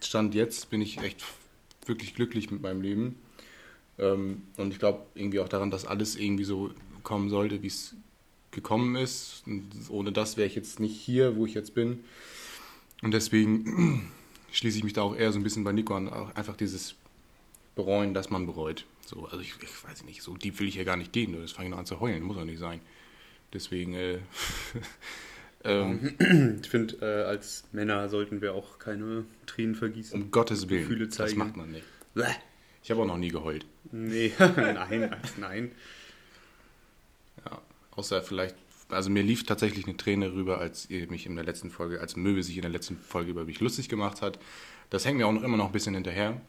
[0.03, 1.23] Stand jetzt, bin ich echt
[1.85, 3.15] wirklich glücklich mit meinem Leben.
[3.97, 6.71] Ähm, und ich glaube irgendwie auch daran, dass alles irgendwie so
[7.03, 7.95] kommen sollte, wie es
[8.51, 9.43] gekommen ist.
[9.47, 12.03] Und ohne das wäre ich jetzt nicht hier, wo ich jetzt bin.
[13.01, 14.11] Und deswegen
[14.51, 16.09] schließe ich mich da auch eher so ein bisschen bei Nico an.
[16.09, 16.95] Auch einfach dieses
[17.75, 18.85] Bereuen, dass man bereut.
[19.05, 21.33] So, also ich, ich weiß nicht, so deep will ich ja gar nicht gehen.
[21.39, 22.81] Das fange ich noch an zu heulen, muss auch nicht sein.
[23.53, 24.19] Deswegen, äh,
[25.63, 26.15] ähm,
[26.61, 30.21] Ich finde, äh, als Männer sollten wir auch keine Tränen vergießen.
[30.21, 31.37] um Gottes Willen, Gefühle das zeigen.
[31.37, 31.85] macht man nicht.
[32.13, 32.23] Bäh.
[32.83, 33.65] Ich habe auch noch nie geheult.
[33.91, 35.71] Nee, nein, nein.
[37.45, 37.61] Ja,
[37.91, 38.55] außer vielleicht,
[38.89, 42.15] also mir lief tatsächlich eine Träne rüber, als ihr mich in der letzten Folge, als
[42.15, 44.39] Möwe sich in der letzten Folge über mich lustig gemacht hat.
[44.89, 46.41] Das hängt mir auch noch immer noch ein bisschen hinterher,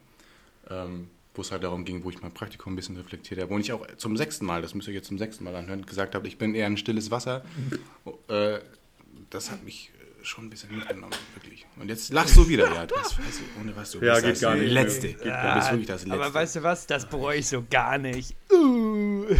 [0.69, 3.53] ähm, wo es halt darum ging, wo ich mein Praktikum ein bisschen reflektiert habe.
[3.53, 6.13] Und ich auch zum sechsten Mal, das müsst ihr jetzt zum sechsten Mal anhören, gesagt
[6.15, 7.43] habe, ich bin eher ein stilles Wasser.
[8.27, 8.59] äh,
[9.29, 11.65] das hat mich äh, schon ein bisschen mitgenommen, wirklich.
[11.79, 14.25] Und jetzt lachst du wieder, ja, du bist, weißt du, ohne was du Ja, bist
[14.25, 14.71] geht das gar nicht.
[14.71, 15.07] Letzte.
[15.07, 16.21] Geht du gar bist wirklich das Letzte.
[16.21, 16.85] Aber weißt du was?
[16.85, 18.35] Das bereue ich so gar nicht.
[18.51, 19.25] Uh.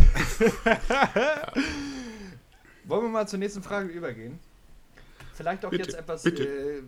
[2.86, 4.39] Wollen wir mal zur nächsten Frage übergehen?
[5.36, 6.24] Vielleicht auch Bitte, jetzt etwas.
[6.24, 6.43] bitte.
[6.43, 6.82] Äh,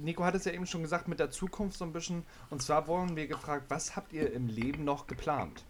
[0.00, 2.24] Nico hat es ja eben schon gesagt mit der Zukunft so ein bisschen.
[2.50, 5.64] Und zwar wurden wir gefragt, was habt ihr im Leben noch geplant?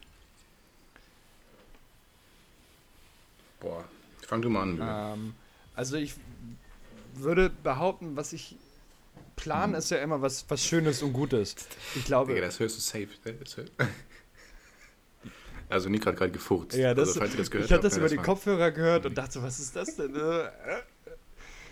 [3.60, 3.84] Boah,
[4.26, 4.78] fang du mal an.
[5.18, 5.34] Ähm,
[5.74, 6.14] also ich
[7.14, 8.56] würde behaupten, was ich
[9.36, 11.56] plan, ist ja immer was, was Schönes und Gutes.
[11.94, 13.08] Ich glaube, Digga, das hörst du safe.
[13.24, 13.88] Hör-
[15.68, 16.76] Also Nick hat gerade gefurzt.
[16.76, 19.16] Ja, das, also, falls ihr das gehört ich habe das über die Kopfhörer gehört und
[19.16, 20.16] dachte, was ist das denn?
[20.16, 20.82] Äh, war gerade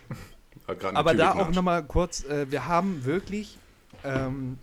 [0.08, 0.57] eine
[0.94, 3.58] Aber da auch nochmal kurz, äh, wir haben wirklich,
[4.04, 4.58] ähm,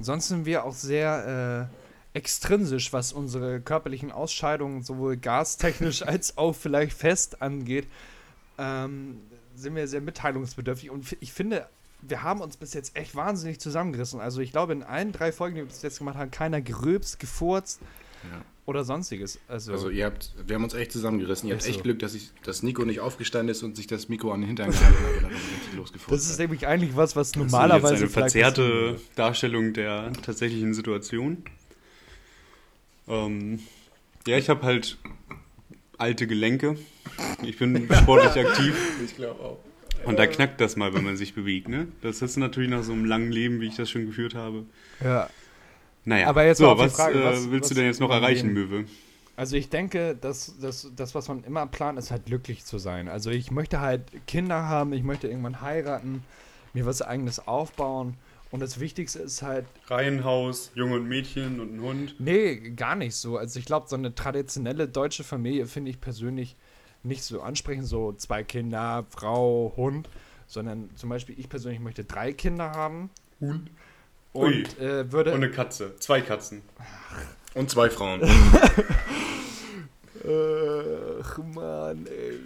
[0.00, 1.68] sonst sind wir auch sehr
[2.14, 7.86] äh, extrinsisch, was unsere körperlichen Ausscheidungen sowohl gastechnisch als auch vielleicht fest angeht,
[8.58, 9.20] ähm,
[9.54, 11.66] sind wir sehr mitteilungsbedürftig und ich finde,
[12.00, 14.20] wir haben uns bis jetzt echt wahnsinnig zusammengerissen.
[14.20, 17.18] Also ich glaube, in allen drei Folgen, die wir bis jetzt gemacht haben, keiner gerülpst,
[17.18, 17.80] gefurzt
[18.30, 18.42] Ja.
[18.66, 19.38] oder sonstiges.
[19.48, 21.48] Also, Also ihr habt, wir haben uns echt zusammengerissen.
[21.48, 21.82] Ihr habt echt so.
[21.82, 24.70] Glück, dass, ich, dass Nico nicht aufgestanden ist und sich das Mikro an den Hintern
[24.70, 27.96] gehalten hat und dann richtig losgefurzt das ist nämlich eigentlich was, was Das ist normalerweise
[27.96, 29.00] eine verzerrte.
[29.14, 31.44] Darstellung der tatsächlichen Situation.
[33.08, 33.60] Ähm,
[34.26, 34.98] ja, ich habe halt
[35.98, 36.76] alte Gelenke.
[37.42, 38.74] Ich bin sportlich aktiv
[39.04, 39.58] Ich glaube auch.
[40.04, 41.68] und da knackt das mal, wenn man sich bewegt.
[41.68, 41.88] Ne?
[42.02, 44.64] Das ist natürlich nach so einem langen Leben, wie ich das schon geführt habe.
[45.02, 45.30] Ja.
[46.06, 48.00] Naja, Aber jetzt so, auf die was, Frage, äh, was- willst was du denn jetzt
[48.00, 48.86] noch erreichen, Möwe?
[49.36, 53.06] Also ich denke, dass, dass das, was man immer plant, ist halt glücklich zu sein.
[53.08, 56.22] Also ich möchte halt Kinder haben, ich möchte irgendwann heiraten,
[56.72, 58.14] mir was eigenes aufbauen.
[58.50, 62.14] Und das Wichtigste ist halt, Reihenhaus, Junge und Mädchen und ein Hund.
[62.18, 63.36] nee, gar nicht so.
[63.36, 66.56] Also ich glaube, so eine traditionelle deutsche Familie finde ich persönlich
[67.02, 70.08] nicht so ansprechend, so zwei Kinder, Frau, Hund,
[70.46, 73.10] sondern zum Beispiel ich persönlich möchte drei Kinder haben.
[73.40, 73.68] Hund.
[74.36, 74.62] Ui.
[74.64, 75.32] und äh, würde.
[75.32, 75.96] Und eine Katze.
[75.98, 76.62] Zwei Katzen.
[77.54, 78.20] Und zwei Frauen.
[81.22, 82.38] Ach, Mann, ey.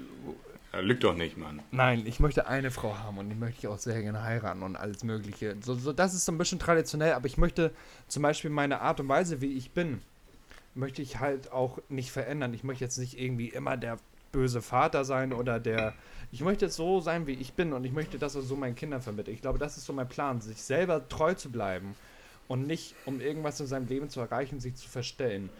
[0.73, 1.63] ja, lügt doch nicht, Mann.
[1.71, 4.77] Nein, ich möchte eine Frau haben und die möchte ich auch sehr gerne heiraten und
[4.77, 5.57] alles Mögliche.
[5.63, 7.73] So, so, das ist so ein bisschen traditionell, aber ich möchte
[8.09, 10.03] zum Beispiel meine Art und Weise, wie ich bin,
[10.75, 12.53] möchte ich halt auch nicht verändern.
[12.55, 13.97] Ich möchte jetzt nicht irgendwie immer der
[14.33, 15.95] böse Vater sein oder der.
[16.33, 19.35] Ich möchte so sein, wie ich bin und ich möchte das so meinen Kindern vermitteln.
[19.35, 21.97] Ich glaube, das ist so mein Plan, sich selber treu zu bleiben
[22.47, 25.51] und nicht, um irgendwas in seinem Leben zu erreichen, sich zu verstellen.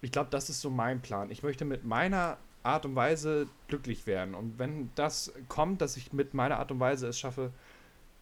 [0.00, 1.30] Ich glaube, das ist so mein Plan.
[1.30, 4.34] Ich möchte mit meiner Art und Weise glücklich werden.
[4.34, 7.52] Und wenn das kommt, dass ich mit meiner Art und Weise es schaffe,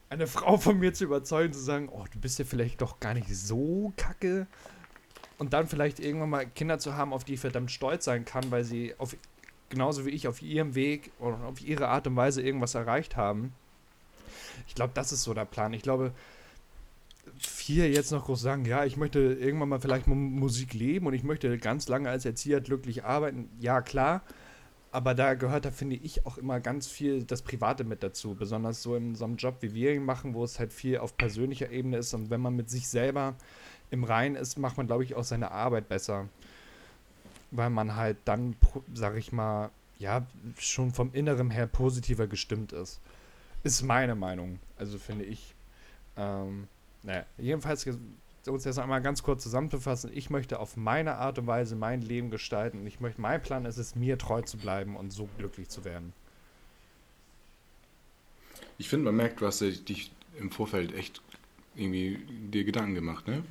[0.08, 3.14] eine Frau von mir zu überzeugen, zu sagen, oh, du bist ja vielleicht doch gar
[3.14, 4.46] nicht so kacke.
[5.38, 8.50] Und dann vielleicht irgendwann mal Kinder zu haben, auf die ich verdammt stolz sein kann,
[8.50, 9.14] weil sie auf,
[9.68, 13.52] genauso wie ich auf ihrem Weg oder auf ihre Art und Weise irgendwas erreicht haben.
[14.66, 15.72] Ich glaube, das ist so der Plan.
[15.72, 16.12] Ich glaube,
[17.38, 21.24] viel jetzt noch groß sagen, ja, ich möchte irgendwann mal vielleicht Musik leben und ich
[21.24, 23.48] möchte ganz lange als Erzieher glücklich arbeiten.
[23.60, 24.22] Ja, klar.
[24.92, 28.34] Aber da gehört da, finde ich, auch immer ganz viel das Private mit dazu.
[28.34, 31.16] Besonders so in so einem Job, wie wir ihn machen, wo es halt viel auf
[31.16, 32.14] persönlicher Ebene ist.
[32.14, 33.34] Und wenn man mit sich selber
[33.90, 36.28] im Reinen ist, macht man, glaube ich, auch seine Arbeit besser.
[37.50, 38.56] Weil man halt dann,
[38.92, 40.26] sag ich mal, ja,
[40.58, 43.00] schon vom Inneren her positiver gestimmt ist.
[43.62, 44.58] Ist meine Meinung.
[44.78, 45.54] Also finde ich.
[46.16, 46.68] Ähm,
[47.02, 47.86] naja, jedenfalls,
[48.46, 52.30] uns jetzt einmal ganz kurz zusammenzufassen, ich möchte auf meine Art und Weise mein Leben
[52.30, 52.80] gestalten.
[52.80, 55.84] Und ich möchte, mein Plan ist es, mir treu zu bleiben und so glücklich zu
[55.84, 56.12] werden.
[58.78, 61.22] Ich finde, man merkt, du hast dich im Vorfeld echt
[61.76, 63.42] irgendwie dir Gedanken gemacht, ne?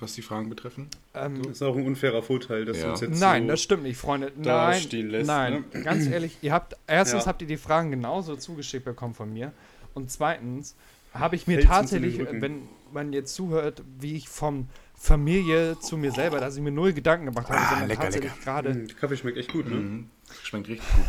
[0.00, 0.88] Was die Fragen betreffen.
[1.14, 2.84] Ähm, Das ist auch ein unfairer Vorteil, dass Ja.
[2.84, 4.32] du uns jetzt Nein, so das stimmt nicht, Freunde.
[4.36, 5.82] Nein, lässt, nein, ne?
[5.82, 7.26] ganz ehrlich, ihr habt erstens Ja.
[7.28, 9.52] habt ihr die Fragen genauso zugeschickt bekommen von mir
[9.94, 10.74] und zweitens
[11.12, 12.62] habe ich mir Fällt's tatsächlich, wenn
[12.92, 17.26] man jetzt zuhört, wie ich von Familie zu mir selber, dass ich mir null Gedanken
[17.26, 18.42] gemacht habe, Ah, sondern lecker, tatsächlich lecker.
[18.44, 18.74] gerade.
[18.74, 19.76] Mm, der Kaffee schmeckt echt gut, ne?
[19.76, 20.10] Mhm.
[20.42, 21.04] Schmeckt richtig gut.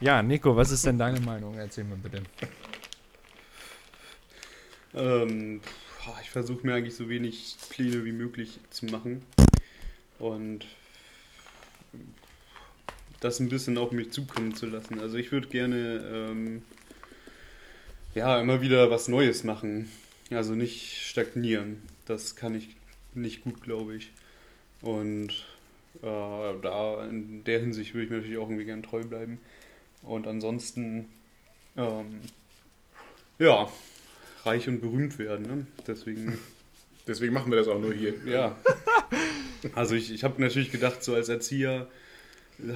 [0.00, 1.56] Ja, Nico, was ist denn deine Meinung?
[1.56, 2.22] Erzähl mir bitte.
[4.96, 5.60] Ähm,
[6.22, 9.22] ich versuche mir eigentlich so wenig Pläne wie möglich zu machen.
[10.18, 10.66] Und
[13.20, 15.00] das ein bisschen auf mich zukommen zu lassen.
[15.00, 16.62] Also ich würde gerne ähm,
[18.14, 19.90] ja immer wieder was Neues machen.
[20.30, 21.82] Also nicht stagnieren.
[22.06, 22.76] Das kann ich
[23.14, 24.12] nicht gut, glaube ich.
[24.80, 25.30] Und
[26.02, 29.38] äh, da in der Hinsicht würde ich mir natürlich auch irgendwie gerne treu bleiben.
[30.02, 31.08] Und ansonsten
[31.76, 32.20] ähm,
[33.38, 33.68] ja,
[34.46, 35.46] reich und berühmt werden.
[35.46, 35.66] Ne?
[35.86, 36.38] Deswegen,
[37.06, 38.14] Deswegen machen wir das auch nur hier.
[38.26, 38.56] ja.
[39.74, 41.88] Also ich, ich habe natürlich gedacht, so als Erzieher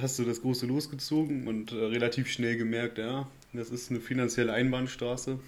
[0.01, 4.53] hast du das große losgezogen und äh, relativ schnell gemerkt, ja, das ist eine finanzielle
[4.53, 5.39] Einbahnstraße.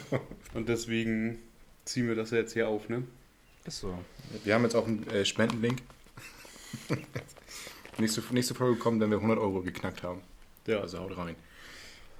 [0.54, 1.38] Und deswegen
[1.84, 3.02] ziehen wir das jetzt hier auf, ne?
[3.66, 3.98] Ist so.
[4.44, 5.82] Wir haben jetzt auch einen äh, Spendenlink.
[7.98, 10.22] nächste, nächste Folge kommt, wenn wir 100 Euro geknackt haben.
[10.66, 11.36] Ja, Also haut rein.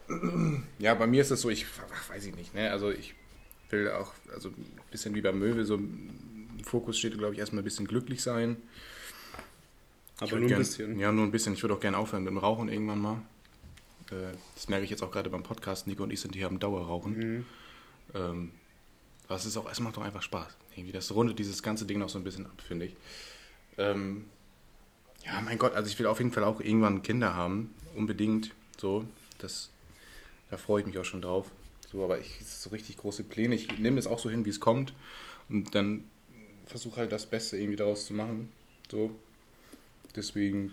[0.78, 1.66] Ja, bei mir ist das so, ich
[2.08, 2.70] weiß ich nicht, ne?
[2.70, 3.14] Also ich
[3.72, 6.10] will auch, also ein bisschen wie bei Möwe, so im
[6.64, 8.56] Fokus steht, glaube ich, erstmal ein bisschen glücklich sein.
[10.18, 10.98] Aber nur ein gern, bisschen.
[10.98, 11.54] Ja, nur ein bisschen.
[11.54, 13.22] Ich würde auch gerne aufhören mit dem Rauchen irgendwann mal.
[14.10, 15.86] Äh, Das merke ich jetzt auch gerade beim Podcast.
[15.86, 17.18] Nico und ich sind hier am Dauerrauchen.
[17.18, 17.46] Mhm.
[18.14, 18.50] Ähm,
[19.28, 20.56] was ist auch, es macht doch einfach Spaß.
[20.74, 22.96] Irgendwie, das rundet dieses ganze Ding noch so ein bisschen ab, finde ich.
[23.78, 24.26] Ähm,
[25.24, 27.74] ja, mein Gott, also ich will auf jeden Fall auch irgendwann Kinder haben.
[27.94, 28.52] Unbedingt.
[28.78, 29.04] So,
[29.38, 29.70] das,
[30.50, 31.50] da freue ich mich auch schon drauf.
[31.90, 33.54] So, aber ich so richtig große Pläne.
[33.54, 34.92] Ich nehme das auch so hin, wie es kommt.
[35.48, 36.04] Und dann
[36.66, 38.48] versuche halt das Beste irgendwie daraus zu machen.
[38.90, 39.10] So.
[40.14, 40.72] Deswegen,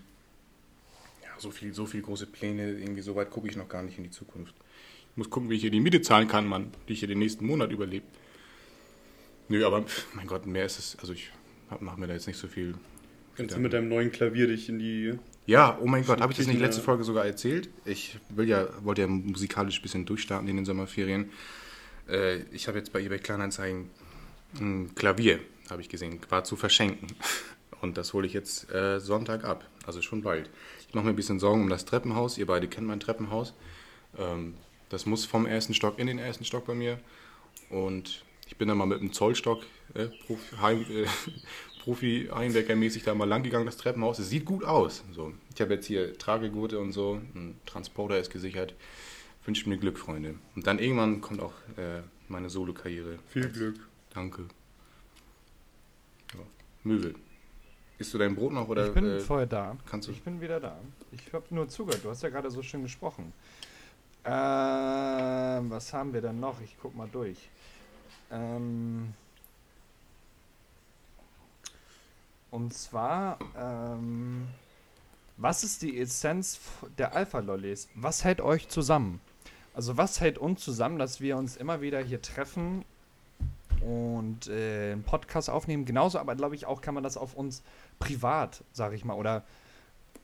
[1.23, 3.97] ja, so viel, so viel große Pläne, irgendwie so weit gucke ich noch gar nicht
[3.97, 4.53] in die Zukunft.
[5.11, 7.19] Ich muss gucken, wie ich hier die Miete zahlen kann, Mann, die ich hier den
[7.19, 8.05] nächsten Monat überlebe.
[9.49, 11.31] Nö, aber mein Gott, mehr ist es, also ich
[11.79, 12.75] mache mir da jetzt nicht so viel.
[13.35, 15.17] Kannst du mit deinem neuen Klavier dich in die.
[15.47, 16.81] Ja, oh mein Gott, habe ich das nicht letzte.
[16.81, 17.69] Folge sogar erzählt?
[17.85, 21.31] Ich will ja, wollte ja musikalisch ein bisschen durchstarten in den Sommerferien.
[22.09, 23.89] Äh, ich habe jetzt bei eBay Kleinanzeigen
[24.59, 25.39] ein Klavier,
[25.69, 27.07] habe ich gesehen, war zu verschenken.
[27.81, 30.49] Und das hole ich jetzt äh, Sonntag ab, also schon bald.
[30.89, 32.37] Ich mache mir ein bisschen Sorgen um das Treppenhaus.
[32.37, 33.53] Ihr beide kennt mein Treppenhaus.
[34.17, 34.55] Ähm,
[34.89, 36.99] das muss vom ersten Stock in den ersten Stock bei mir.
[37.69, 40.07] Und ich bin da mal mit einem Zollstock, äh,
[41.87, 44.19] Profi, Heim, Profi-Einweckermäßig da mal lang gegangen, das Treppenhaus.
[44.19, 45.05] Es sieht gut aus.
[45.13, 45.31] So.
[45.55, 48.75] Ich habe jetzt hier Tragegurte und so, ein Transporter ist gesichert.
[49.45, 50.35] Wünscht mir Glück, Freunde.
[50.57, 53.19] Und dann irgendwann kommt auch äh, meine Solo-Karriere.
[53.29, 53.79] Viel Glück.
[54.13, 54.41] Danke.
[56.33, 56.41] Ja.
[56.83, 57.15] Möwe.
[57.99, 59.77] Isst du dein Brot noch oder ich bin äh, vorher da.
[59.89, 60.11] kannst du?
[60.11, 60.77] Ich bin wieder da.
[61.13, 62.03] Ich habe nur zugehört.
[62.03, 63.31] Du hast ja gerade so schön gesprochen.
[64.25, 66.59] Ähm, was haben wir denn noch?
[66.61, 67.37] Ich guck mal durch.
[68.29, 69.13] Ähm,
[72.51, 74.47] und zwar, ähm,
[75.37, 76.59] was ist die Essenz
[76.97, 77.89] der Alpha-Lollis?
[77.95, 79.21] Was hält euch zusammen?
[79.73, 82.83] Also was hält uns zusammen, dass wir uns immer wieder hier treffen
[83.81, 85.85] und äh, einen Podcast aufnehmen?
[85.85, 87.61] Genauso, aber glaube ich auch, kann man das auf uns
[87.99, 89.43] privat, sage ich mal, oder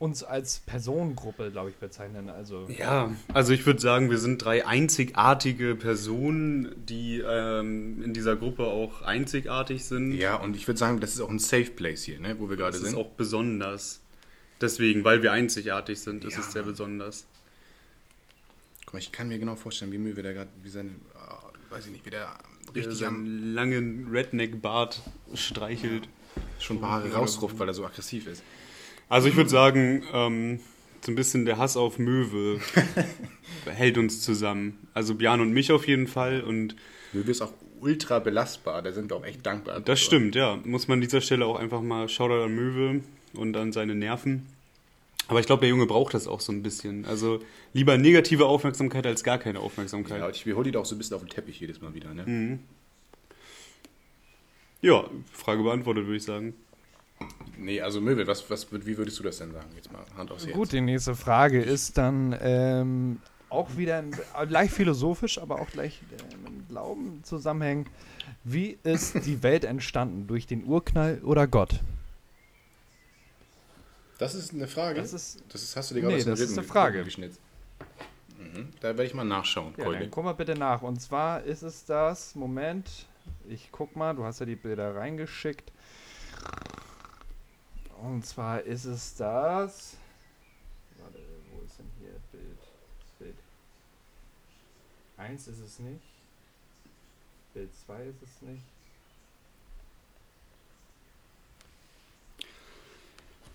[0.04, 2.28] uns als Personengruppe, glaube ich, bezeichnen.
[2.28, 8.36] Also Ja, also ich würde sagen, wir sind drei einzigartige Personen, die ähm, in dieser
[8.36, 10.12] Gruppe auch einzigartig sind.
[10.12, 12.56] Ja, und ich würde sagen, das ist auch ein Safe Place hier, ne, wo wir
[12.56, 12.90] gerade Das sind.
[12.90, 14.00] ist auch besonders.
[14.60, 16.40] Deswegen, weil wir einzigartig sind, ist Ja.
[16.40, 17.26] es sehr besonders.
[18.86, 21.38] Guck mal, ich kann mir genau vorstellen, wie Mühe der gerade, wie sein, ah,
[21.70, 22.32] weiß ich nicht, wie der
[22.74, 25.02] Richtig am, seinen langen Redneck-Bart
[25.34, 26.08] streichelt.
[26.60, 28.42] schon ein paar Haare rausruft, weil er so aggressiv ist.
[29.08, 30.60] Also ich würde sagen, ähm,
[31.04, 32.60] so ein bisschen der Hass auf Möwe
[33.66, 34.78] hält uns zusammen.
[34.94, 36.76] Also Björn und mich auf jeden Fall und
[37.12, 39.80] Möwe ist auch ultra belastbar, da sind wir auch echt dankbar.
[39.80, 40.58] das stimmt, ja.
[40.64, 43.00] Muss man an dieser Stelle auch einfach mal Shoutout an Möwe
[43.34, 44.46] und an seine Nerven.
[45.28, 47.04] Aber ich glaube, der Junge braucht das auch so ein bisschen.
[47.06, 47.40] Also
[47.72, 50.20] lieber negative Aufmerksamkeit als gar keine Aufmerksamkeit.
[50.20, 52.12] Ja, ich hole die da auch so ein bisschen auf den Teppich jedes Mal wieder,
[52.12, 52.24] ne?
[52.26, 52.58] Mhm.
[54.82, 56.54] Ja, Frage beantwortet, würde ich sagen.
[57.56, 59.68] Nee, also Möwe, was, was, wie würdest du das denn sagen?
[59.76, 60.54] Jetzt mal Hand aufs Herz.
[60.54, 64.12] Gut, die nächste Frage ist dann ähm, auch wieder ein,
[64.48, 67.86] leicht philosophisch, aber auch gleich äh, mit Glauben zusammenhängen.
[68.42, 70.26] Wie ist die Welt entstanden?
[70.26, 71.80] Durch den Urknall oder Gott?
[74.18, 75.00] Das ist eine Frage.
[75.00, 77.04] Das ist- das ist hast du dir gerade Nee, aus den das ist eine Frage.
[77.04, 77.40] Geschnitzt.
[78.38, 78.68] Mhm.
[78.80, 80.82] Da werde ich mal nachschauen, Ja, dann guck mal bitte nach.
[80.82, 83.06] Und zwar ist es das, Moment,
[83.48, 85.72] ich guck mal, du hast ja die Bilder reingeschickt.
[88.04, 89.96] Und zwar ist es das.
[90.98, 91.18] Warte,
[91.52, 92.58] wo ist denn hier Bild?
[92.58, 93.34] Das Bild.
[95.16, 96.02] Eins ist es nicht.
[97.54, 98.62] Bild 2 ist es nicht.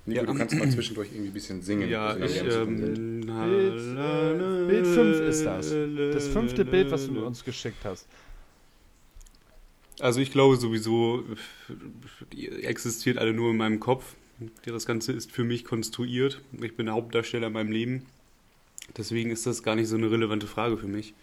[0.08, 0.26] Nico, Ja.
[0.26, 1.88] du kannst mal zwischendurch irgendwie ein bisschen singen.
[1.88, 2.78] Ja, sind ich, ähm,
[3.22, 5.70] Bild, äh, Bild fünf ist das.
[5.70, 8.08] Das fünfte Bild, was du uns geschickt hast.
[10.00, 11.24] Also ich glaube sowieso,
[12.32, 14.16] die existiert alle nur in meinem Kopf.
[14.66, 16.42] Das Ganze ist für mich konstruiert.
[16.62, 18.06] Ich bin Hauptdarsteller in meinem Leben.
[18.98, 21.14] Deswegen ist das gar nicht so eine relevante Frage für mich.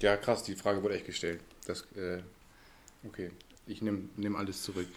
[0.00, 1.40] ja, krass, die Frage wurde echt gestellt.
[1.66, 2.22] Das, äh,
[3.04, 3.30] okay,
[3.66, 4.88] ich nehme nehm alles zurück.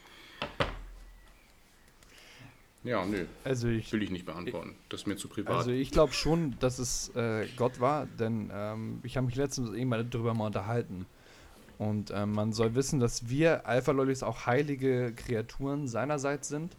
[2.84, 4.76] Ja, nö, Also ich will ich nicht beantworten.
[4.88, 5.54] Das ist mir zu privat.
[5.54, 9.72] Also ich glaube schon, dass es äh, Gott war, denn ähm, ich habe mich letztens
[9.72, 11.06] irgendwann darüber mal unterhalten.
[11.78, 16.76] Und ähm, man soll wissen, dass wir Alpha-Lollis auch heilige Kreaturen seinerseits sind.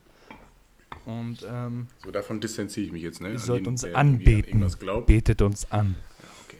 [1.06, 3.28] Und ähm, so, davon distanziere ich mich jetzt, ne?
[3.28, 4.66] ihr An sollt uns an anbeten.
[4.78, 5.06] Glaubt.
[5.06, 5.96] Betet uns an.
[6.46, 6.58] Okay.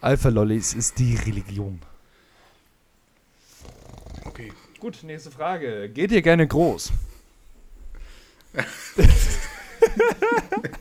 [0.00, 1.80] Alpha-Lollis ist die Religion.
[4.24, 4.52] okay.
[4.78, 5.88] Gut, nächste Frage.
[5.92, 6.92] Geht ihr gerne groß?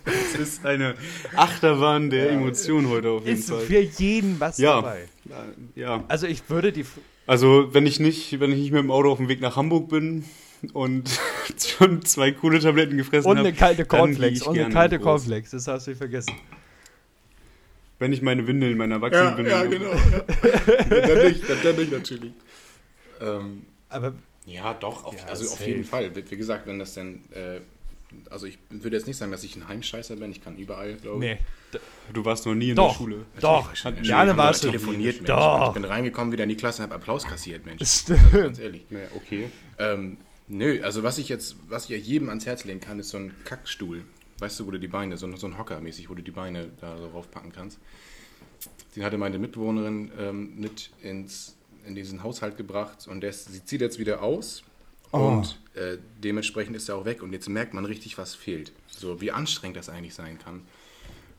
[0.06, 0.96] Es ist eine
[1.36, 3.62] Achterbahn der Emotionen heute auf jeden Ist Fall.
[3.62, 4.76] für jeden was Ja.
[4.82, 5.08] dabei.
[5.76, 6.86] Ja, Also ich würde die...
[7.28, 9.90] Also wenn ich nicht, wenn ich nicht mit dem Auto auf dem Weg nach Hamburg
[9.90, 10.24] bin
[10.74, 11.10] und
[11.58, 14.44] schon zwei coole Tabletten gefressen Und habe, eine kalte Cornflakes.
[14.44, 15.00] Und eine kalte.
[15.00, 15.52] Cornflakes.
[15.52, 16.34] Das hast du vergessen.
[18.00, 19.70] wenn ich meine Windeln meiner Ja, Erwachsenenwindeln ja, habe.
[19.70, 19.92] genau.
[19.92, 21.08] Ja.
[21.16, 22.32] dann nicht, dann, dann nicht natürlich.
[23.22, 24.14] Ähm, Aber
[24.46, 26.12] ja, doch, auf, Ja, also auf jeden Fall.
[26.16, 27.60] Wie gesagt, wenn das denn, äh,
[28.30, 31.26] also ich würde jetzt nicht sagen, dass ich ein Heimscheißer bin, ich kann überall, glaube
[31.26, 31.32] ich.
[31.32, 31.40] nee.
[32.12, 32.94] Du warst noch nie in Doch.
[32.94, 33.26] der Schule.
[33.40, 34.08] Doch, natürlich.
[34.10, 34.72] Jane Ich war hab schon.
[34.72, 35.30] telefoniert.
[35.30, 35.68] Doch.
[35.68, 37.84] Ich bin reingekommen wieder in die Klasse und habe Applaus kassiert, Mensch.
[37.88, 38.32] Stimmt.
[38.32, 38.86] Ganz ehrlich.
[38.90, 39.52] Ja, okay.
[39.78, 40.18] Ähm,
[40.50, 43.18] nö, also was ich jetzt, was ich ja jedem ans Herz legen kann, ist so
[43.18, 44.04] ein Kackstuhl.
[44.40, 46.32] Weißt du, wo du die Beine, so, ein- so ein Hocker mäßig, wo du die
[46.32, 47.78] Beine da so raufpacken kannst.
[48.96, 53.82] Den hatte meine Mitbewohnerin ähm, mit ins, in diesen Haushalt gebracht und der sie zieht
[53.82, 54.64] jetzt wieder aus
[55.12, 55.18] Oh.
[55.18, 58.72] und äh, dementsprechend ist er auch weg und jetzt merkt man richtig, was fehlt.
[58.92, 60.62] So, wie anstrengend das eigentlich sein kann.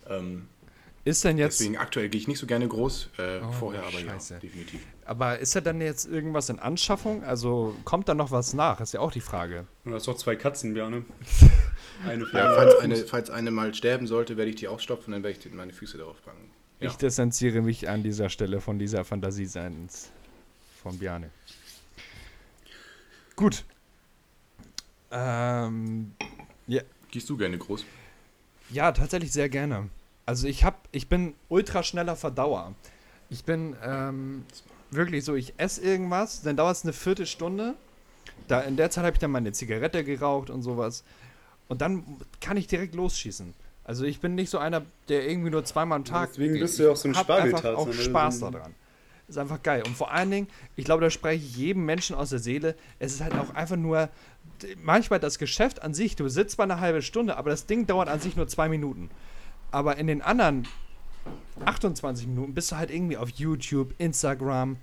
[0.09, 0.49] Ähm,
[1.05, 1.61] Ist denn jetzt.
[1.61, 4.35] deswegen aktuell gehe ich nicht so gerne groß, äh, Oh, vorher aber scheiße.
[4.35, 4.81] ja, definitiv.
[5.11, 7.25] Aber ist da dann jetzt irgendwas in Anschaffung?
[7.25, 8.81] Also kommt da noch was nach?
[8.81, 9.67] Ist ja auch die Frage.
[9.85, 11.05] Du hast doch zwei Katzen, Björn.
[12.07, 15.37] Eine Ja, falls eine, falls eine mal sterben sollte, werde ich die ausstopfen, dann werde
[15.37, 16.53] ich meine Füße darauf packen.
[16.79, 16.91] Ja.
[16.91, 20.13] Ich distanziere mich an dieser Stelle von dieser Fantasie seins
[20.81, 21.31] von Bjane.
[23.35, 23.65] Gut.
[25.11, 26.15] Ähm,
[27.11, 27.85] Gehst du gerne groß?
[28.69, 29.89] ja, tatsächlich sehr gerne.
[30.25, 32.77] Also ich hab, ich bin ultra schneller Verdauer.
[33.29, 34.45] Ich bin ähm,
[34.91, 37.75] wirklich so, ich esse irgendwas, dann dauert es eine Viertelstunde.
[38.49, 41.05] Da, in der Zeit habe ich dann meine Zigarette geraucht und sowas.
[41.69, 42.05] Und dann
[42.41, 43.55] kann ich direkt losschießen.
[43.85, 46.31] Also ich bin nicht so einer, der irgendwie nur zweimal am Tag.
[46.31, 47.93] Deswegen bist du ja auch so ein hab einfach Spargeltarzan, auch oder?
[47.93, 48.75] Spaß daran.
[49.29, 49.83] ist einfach geil.
[49.87, 52.75] Und vor allen Dingen, ich glaube, da spreche ich jedem Menschen aus der Seele.
[52.99, 54.09] Es ist halt auch einfach nur
[54.83, 56.17] manchmal das Geschäft an sich.
[56.17, 59.11] Du sitzt mal eine halbe Stunde, aber das Ding dauert an sich nur zwei Minuten.
[59.71, 60.67] Aber in den anderen
[61.65, 64.77] 28 Minuten bist du halt irgendwie auf YouTube, Instagram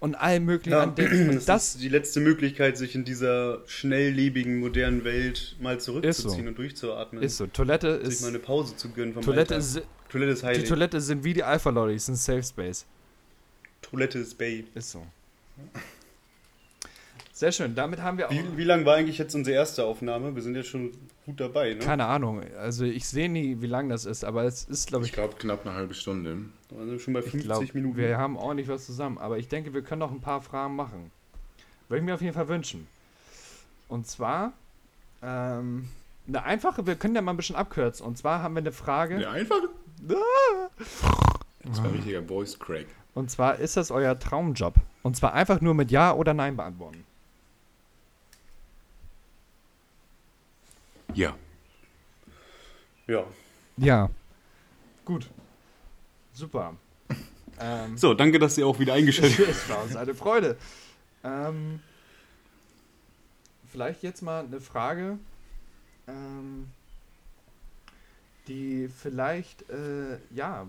[0.00, 5.04] und allem möglichen Ja, das, das, ist die letzte Möglichkeit, sich in dieser schnelllebigen, modernen
[5.04, 6.48] Welt mal zurückzuziehen so.
[6.48, 7.22] und durchzuatmen.
[7.22, 7.46] ist so.
[7.46, 8.22] Toilette sich ist.
[8.22, 9.82] mal eine Pause zu gönnen vom Toilette Alltag.
[9.82, 10.68] ist, Toilette ist die heilig.
[10.68, 12.84] Toilette sind wie die Alpha-Lollis, ein Safe Space.
[13.80, 14.64] Toilette ist Bay.
[14.74, 15.06] Ist so.
[17.42, 17.74] Sehr schön.
[17.74, 18.32] Damit haben wir auch.
[18.32, 20.32] Wie, wie lang war eigentlich jetzt unsere erste Aufnahme?
[20.32, 20.92] Wir sind jetzt schon
[21.26, 21.80] gut dabei, ne?
[21.80, 22.40] Keine Ahnung.
[22.56, 25.34] Also ich sehe nie, wie lang das ist, aber es ist, glaube Ich ich, glaube
[25.36, 26.36] knapp eine halbe Stunde.
[26.78, 27.96] Also schon bei ich 50 glaube, Minuten.
[27.96, 29.18] wir haben ordentlich was zusammen.
[29.18, 31.10] Aber ich denke, wir können noch ein paar Fragen machen.
[31.88, 32.86] Würde ich mir auf jeden Fall wünschen.
[33.88, 34.52] Und zwar
[35.20, 35.88] ähm,
[36.28, 38.06] eine einfache, wir können ja mal ein bisschen abkürzen.
[38.06, 39.20] Und zwar haben wir eine Frage.
[39.20, 39.62] Ja, einfach.
[40.00, 42.86] Das war ein richtiger Voice Crack.
[43.14, 44.76] Und zwar ist das euer Traumjob?
[45.02, 47.04] Und zwar einfach nur mit Ja oder Nein beantworten.
[51.14, 51.36] Ja.
[53.06, 53.24] ja.
[53.76, 54.10] Ja.
[55.04, 55.28] Gut.
[56.32, 56.76] Super.
[57.60, 59.48] ähm, So, danke, dass ihr auch wieder eingeschaltet habt.
[59.50, 60.56] Es war uns eine Freude.
[61.24, 61.80] Ähm,
[63.70, 65.18] vielleicht jetzt mal eine Frage,
[66.06, 66.68] ähm,
[68.48, 70.66] die vielleicht, äh, ja,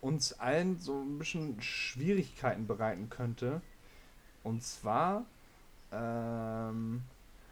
[0.00, 3.60] uns allen so ein bisschen Schwierigkeiten bereiten könnte.
[4.44, 5.24] Und zwar,
[5.92, 7.02] ähm,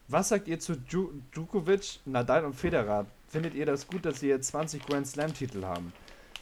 [0.08, 3.06] was sagt ihr zu Dju Djokovic, Nadal und Federer?
[3.28, 5.92] Findet ihr das gut, dass sie jetzt 20 Grand Slam-Titel haben?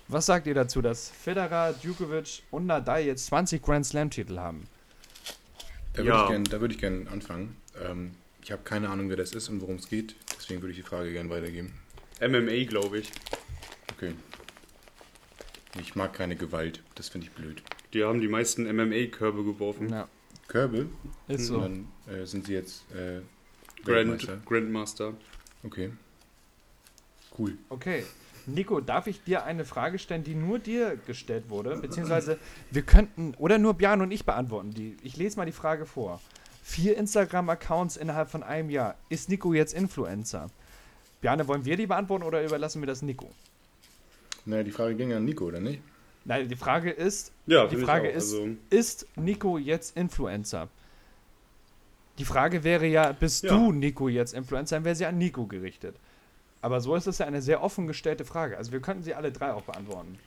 [0.09, 4.67] Was sagt ihr dazu, dass Federer, Djokovic und Nadal jetzt 20 Grand Slam-Titel haben?
[5.95, 6.23] Da würde Ja.
[6.25, 7.57] ich gerne würd gern anfangen.
[7.83, 10.15] Ähm, ich habe keine Ahnung, wer das ist und worum es geht.
[10.37, 11.73] Deswegen würde ich die Frage gerne weitergeben.
[12.21, 13.11] MMA, glaube ich.
[13.97, 14.13] Okay.
[15.81, 16.83] Ich mag keine Gewalt.
[16.95, 17.63] Das finde ich blöd.
[17.95, 19.89] Die haben die meisten MMA-Körbe geworfen.
[19.89, 20.09] Ja,
[20.49, 20.87] Körbe?
[21.29, 21.61] ist Und so.
[21.61, 23.21] dann äh, sind sie jetzt äh,
[23.85, 24.47] Grand.
[24.47, 25.15] Grandmaster.
[25.63, 25.91] Okay.
[27.39, 27.57] Cool.
[27.69, 28.05] Okay.
[28.47, 31.77] Nico, darf ich dir eine Frage stellen, die nur dir gestellt wurde?
[31.77, 32.39] Beziehungsweise
[32.71, 34.97] wir könnten, oder nur Björn und ich beantworten die.
[35.03, 36.21] Ich lese mal die Frage vor.
[36.63, 38.97] Vier Instagram-Accounts innerhalb von einem Jahr.
[39.09, 40.51] Ist Nico jetzt Influencer?
[41.21, 43.31] Björn, wollen wir die beantworten oder überlassen wir das Nico?
[44.45, 45.81] Naja, die Frage ging an Nico, oder nicht?
[46.27, 50.69] Nein, die Frage ist, Ja, die Frage ist, Also, ist Nico jetzt Influencer?
[52.19, 53.51] Die Frage wäre ja, bist Ja.
[53.57, 55.97] du Nico jetzt Influencer, dann wäre sie an Nico gerichtet.
[56.63, 58.57] Aber so ist es ja eine sehr offen gestellte Frage.
[58.57, 60.19] Also wir könnten sie alle drei auch beantworten.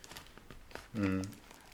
[0.94, 1.22] Mhm.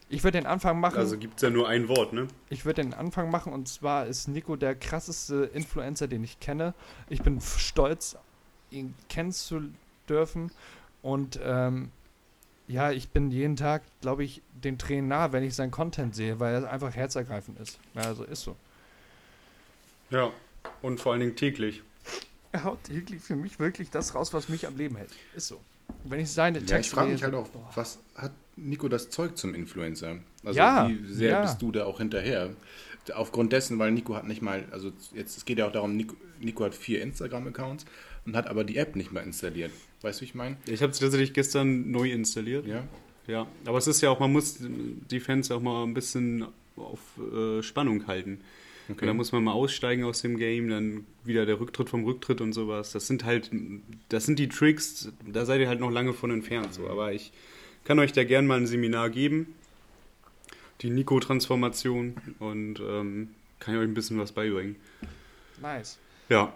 [0.09, 0.97] Ich würde den Anfang machen.
[0.97, 2.27] also gibt es ja nur ein Wort, ne?
[2.49, 6.75] ich würde den Anfang machen und zwar ist Nico der krasseste Influencer, den ich kenne.
[7.09, 8.15] Ich bin stolz,
[8.69, 9.61] ihn kennen zu
[10.07, 10.51] dürfen.
[11.01, 11.89] Und ähm,
[12.67, 16.39] ja, ich bin jeden Tag, glaube ich, den Tränen nah, wenn ich seinen Content sehe,
[16.39, 17.79] weil er einfach herzergreifend ist.
[17.95, 18.55] Ja, also ist so.
[20.13, 20.31] Ja.
[20.81, 21.81] Und vor allen Dingen täglich.
[22.51, 25.09] Er haut täglich für mich wirklich das raus, was mich am Leben hält.
[25.35, 25.59] Ist so.
[26.05, 29.09] Wenn ich seine Ja, ich Texte frage mich lese- halt auch, was hat Nico das
[29.09, 30.17] Zeug zum Influencer?
[30.45, 31.41] Also Ja, wie sehr ja.
[31.41, 32.51] bist du da auch hinterher?
[33.15, 36.15] Aufgrund dessen, weil Nico hat nicht mal, also jetzt es geht ja auch darum, Nico,
[36.39, 37.85] Nico hat vier Instagram-Accounts
[38.25, 39.71] und hat aber die App nicht mal installiert.
[40.01, 40.55] Weißt du, wie ich meine?
[40.67, 42.65] Ich habe es tatsächlich gestern neu installiert.
[42.65, 42.83] Ja.
[43.27, 46.45] Ja, aber es ist ja auch, man muss die Fans auch mal ein bisschen
[46.75, 48.41] auf äh, Spannung halten.
[48.89, 49.05] Okay.
[49.05, 52.53] Da muss man mal aussteigen aus dem Game, dann wieder der Rücktritt vom Rücktritt und
[52.53, 52.91] sowas.
[52.91, 53.49] Das sind halt,
[54.09, 56.73] das sind die Tricks, da seid ihr halt noch lange von entfernt.
[56.73, 56.89] So.
[56.89, 57.31] Aber ich
[57.85, 59.55] kann euch da gern mal ein Seminar geben.
[60.81, 63.29] Die Nico-Transformation und ähm,
[63.59, 64.75] kann ich euch ein bisschen was beibringen.
[65.61, 65.97] Nice.
[66.29, 66.53] Ja.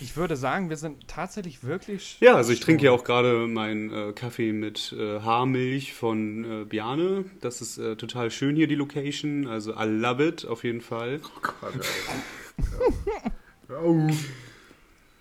[0.00, 2.18] Ich würde sagen, wir sind tatsächlich wirklich.
[2.20, 6.64] Ja, also ich trinke ja auch gerade meinen äh, Kaffee mit äh, Haarmilch von äh,
[6.64, 7.24] Biane.
[7.40, 9.46] Das ist äh, total schön hier, die Location.
[9.48, 11.20] Also I love it, auf jeden Fall.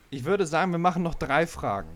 [0.09, 1.89] Ich würde sagen, wir machen noch drei Fragen.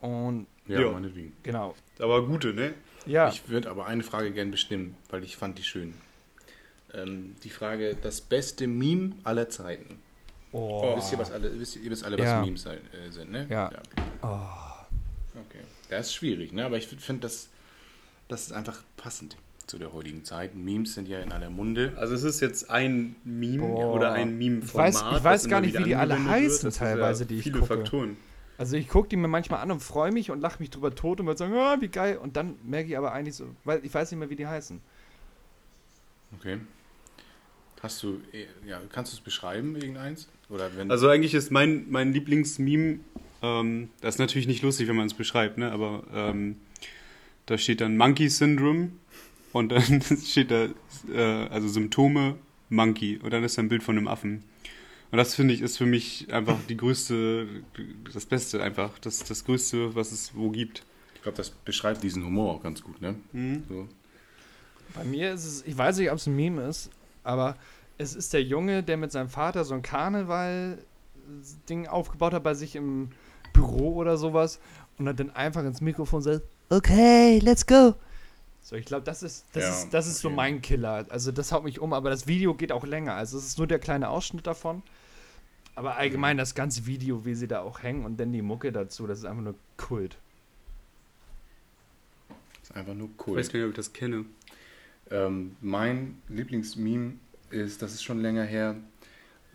[0.00, 0.90] Und Ja, Ja.
[0.92, 1.32] meinetwegen.
[1.42, 1.74] genau.
[1.98, 2.74] Aber gute, ne?
[3.06, 3.28] Ja.
[3.28, 5.94] Ich würde aber eine Frage gern bestimmen, weil ich fand die schön.
[6.94, 9.98] Ähm, die Frage, das beste Meme aller Zeiten.
[10.52, 10.96] oh.
[10.96, 12.40] Wisst ihr, was alle, wisst ihr, ihr wisst alle, was Ja.
[12.42, 12.78] Memes äh,
[13.10, 13.46] sind, ne?
[13.48, 13.70] Ja.
[14.22, 15.60] Okay.
[15.88, 16.64] Das ist schwierig, ne?
[16.64, 17.48] Aber ich finde, das,
[18.28, 19.36] das ist einfach passend
[19.66, 20.54] zu der heutigen Zeit.
[20.56, 21.92] Memes sind ja in aller Munde.
[21.96, 23.94] Also es ist jetzt ein Meme Boah.
[23.94, 24.94] oder ein Ich Meme-Format.
[24.94, 26.28] weiß- ich weiß gar nicht, wie die alle wird.
[26.28, 27.76] heißen ist teilweise, die ich viele gucke.
[27.76, 28.16] Faktoren.
[28.58, 31.20] Also ich gucke die mir manchmal an und freue mich und lache mich drüber tot
[31.20, 32.18] und würde sagen, ah, wie geil.
[32.18, 34.80] Und dann merke ich aber eigentlich so, weil ich weiß nicht mehr, wie die heißen.
[36.38, 36.58] Okay.
[37.82, 40.28] Hast du, äh, ja, kannst du es beschreiben, irgendeins?
[40.48, 43.00] Oder wenn, Also eigentlich ist mein, mein Lieblingsmeme,
[43.42, 45.72] ähm, das ist natürlich nicht lustig, wenn man es beschreibt, ne?
[45.72, 46.56] aber ähm,
[47.46, 48.90] Da steht dann Monkey Syndrome
[49.52, 50.68] und dann steht da,
[51.12, 52.36] äh, also Symptome
[52.68, 54.44] Monkey und dann ist da ein Bild von einem Affen.
[55.10, 57.48] Und das finde ich ist für mich einfach die größte,
[58.12, 60.84] das Beste einfach, das, das Größte, was es wo gibt.
[61.16, 63.16] Ich glaube, das beschreibt diesen Humor auch ganz gut, ne?
[63.32, 63.64] Mhm.
[63.68, 63.88] So.
[64.94, 66.90] Bei mir ist es, ich weiß nicht, ob es ein Meme ist,
[67.24, 67.56] aber
[67.98, 72.76] es ist der Junge, der mit seinem Vater so ein Karneval-Ding aufgebaut hat bei sich
[72.76, 73.10] im
[73.52, 74.60] Büro oder sowas
[74.98, 77.94] und hat dann einfach ins Mikrofon sagt, okay, let's go.
[78.62, 81.06] So, ich glaube, das ist, das Ja, ist, das ist so mein Killer.
[81.08, 83.14] Also das haut mich um, aber das Video geht auch länger.
[83.14, 84.82] Also es ist nur der kleine Ausschnitt davon.
[85.74, 89.06] Aber allgemein das ganze Video, wie sie da auch hängen und dann die Mucke dazu,
[89.06, 90.18] das ist einfach nur Kult.
[92.62, 93.38] Ist einfach nur Ich cool.
[93.38, 94.24] weiß gar nicht, ob ich das kenne.
[95.10, 97.14] Ähm, mein Lieblingsmeme
[97.50, 98.76] ist, das ist schon länger her.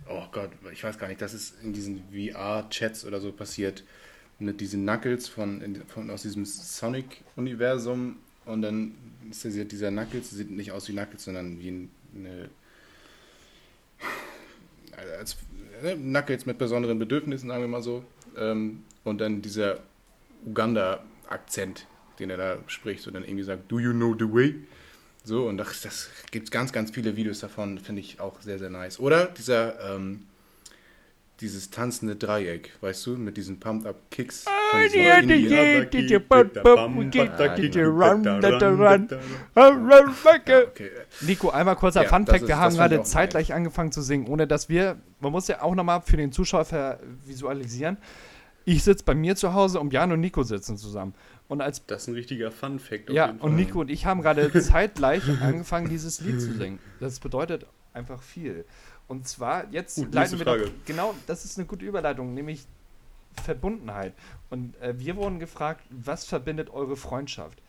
[0.10, 3.84] Oh Gott, ich weiß gar nicht, das ist in diesen VR-Chats oder so passiert.
[4.38, 8.18] Mit diesen Knuckles von, von aus diesem Sonic-Universum.
[8.45, 8.93] Und dann
[9.32, 12.49] ist dieser, Knuckles, sieht nicht aus wie Knuckles, sondern wie ein- eine.
[15.18, 15.38] Als,
[15.82, 18.03] ne, Knuckles mit besonderen Bedürfnissen, sagen wir mal so.
[18.38, 19.80] Ähm, und dann dieser
[20.45, 21.88] Uganda-Akzent,
[22.20, 24.56] den er da spricht und dann irgendwie sagt, Do you know the way?
[25.26, 28.69] So, und das, das gibt ganz, ganz viele Videos davon, finde ich auch sehr, sehr
[28.69, 28.99] nice.
[28.99, 30.28] Oder dieser, ähm,
[31.41, 34.45] dieses tanzende Dreieck, weißt du, mit diesen Pumped-Up-Kicks.
[40.67, 44.01] Okay, Nico, einmal kurzer Ja, Fun das Fact, ist- wir haben gerade zeitgleich angefangen zu
[44.01, 47.97] singen, ohne dass wir, man muss ja auch nochmal für den Zuschauer visualisieren.
[48.63, 51.13] Ich sitze bei mir zu Hause und Jan und Nico sitzen zusammen.
[51.47, 53.09] Und als Das ist ein richtiger Fun-Fact.
[53.11, 53.55] ja, und.
[53.55, 56.79] Nico und ich haben gerade zeitgleich angefangen, dieses Lied zu singen.
[56.99, 58.65] Das bedeutet einfach viel.
[59.07, 60.71] Und zwar, jetzt Gut, leiten wir doch, Frage.
[60.85, 62.65] genau, das ist eine gute Überleitung, nämlich
[63.43, 64.13] Verbundenheit.
[64.49, 67.59] Und äh, wir wurden gefragt, was verbindet eure Freundschaft?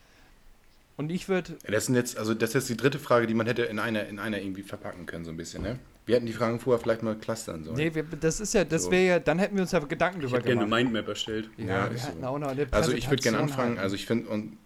[0.95, 3.35] Und ich würde Ja, Das sind jetzt, also das ist jetzt die dritte Frage, die
[3.35, 5.77] man hätte in einer, in einer irgendwie verpacken können, so ein bisschen, ne?
[6.07, 7.75] Wir hätten die Fragen vorher vielleicht mal clustern sollen.
[7.77, 8.91] Nee, wir, das ist ja, das So.
[8.91, 10.83] wäre ja, dann hätten wir uns ja Gedanken Ich drüber hätte gerne eine gemacht.
[10.83, 11.49] Mindmap erstellt.
[11.57, 12.27] Ja, Ja, wir ist hatten so.
[12.27, 13.79] auch noch eine also ich würde gerne anfangen, halten.
[13.81, 14.57] also ich finde, und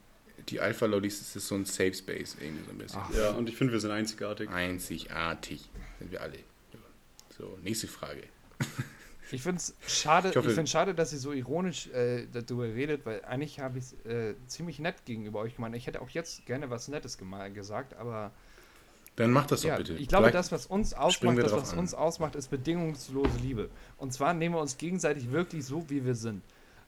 [0.50, 3.02] die Alpha-Lollis, das ist so ein Safe Space irgendwie so ein bisschen.
[3.04, 3.14] Ach.
[3.16, 4.50] Ja, und ich finde, wir sind einzigartig.
[4.50, 5.70] Einzigartig
[6.00, 6.38] sind wir alle.
[7.38, 8.24] So, nächste Frage.
[9.32, 13.24] Ich finde es schade, Ich ich, schade, dass ihr so ironisch äh, darüber redet, weil
[13.24, 15.76] eigentlich habe ich es äh, ziemlich nett gegenüber euch gemeint.
[15.76, 17.18] Ich hätte auch jetzt gerne was Nettes
[17.54, 18.32] gesagt, aber
[19.22, 19.94] Dann mach das doch ja, bitte.
[19.94, 21.80] ich glaube, Vielleicht- das, was uns ausmacht, das, was an.
[21.80, 23.70] uns ausmacht, ist bedingungslose Liebe.
[23.98, 26.42] Und zwar nehmen wir uns gegenseitig wirklich so, wie wir sind.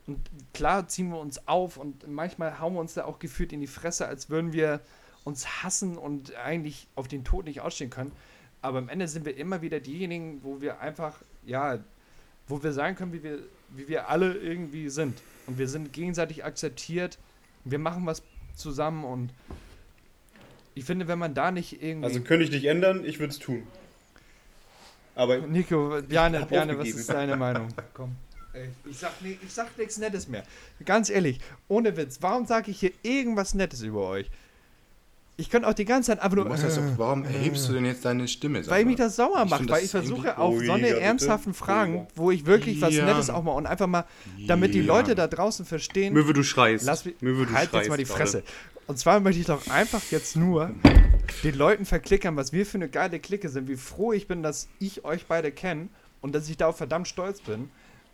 [0.05, 0.19] Und
[0.53, 3.67] klar ziehen wir uns auf und manchmal hauen wir uns da auch gefühlt in die
[3.67, 4.81] Fresse, als würden wir
[5.23, 8.11] uns hassen und eigentlich auf den Tod nicht ausstehen können.
[8.61, 11.79] Aber am Ende sind wir immer wieder diejenigen, wo wir einfach, ja,
[12.49, 15.21] wo wir sagen können, wie wir, wie wir alle irgendwie sind.
[15.47, 17.17] Und wir sind gegenseitig akzeptiert.
[17.63, 18.23] Wir machen was
[18.55, 19.33] zusammen und
[20.75, 22.05] ich finde, wenn man da nicht irgendwie.
[22.05, 23.63] Also könnte ich nicht ändern, ich würde es tun.
[25.15, 27.69] Aber Nico, Bjane, Bjane, was ist deine Meinung?
[27.93, 28.15] Komm.
[28.89, 30.43] Ich sag, ich sag nichts Nettes mehr.
[30.85, 34.29] Ganz ehrlich, ohne Witz, warum sage ich hier irgendwas Nettes über euch?
[35.35, 36.45] Ich könnte auch die ganze Zeit einfach nur.
[36.45, 38.65] äh, warum erhebst du denn jetzt deine Stimme?
[38.67, 42.45] weil mich das sauer macht, weil ich versuche auf so eine ernsthaften Fragen, wo ich
[42.45, 43.05] wirklich was Ja.
[43.05, 44.05] Nettes auch mal und einfach mal,
[44.47, 44.81] damit die.
[44.81, 46.85] Leute da draußen verstehen, Möwe, du schreist.
[46.85, 48.05] lass mich, Möwe, du halt schreist jetzt mal die.
[48.05, 48.43] Fresse.
[48.85, 50.71] Und zwar möchte ich doch einfach jetzt nur
[51.43, 54.67] den Leuten verklickern, was wir für eine geile Clique sind, wie froh ich bin, dass
[54.79, 55.87] ich euch beide kenne
[56.21, 57.69] und dass ich darauf verdammt stolz bin.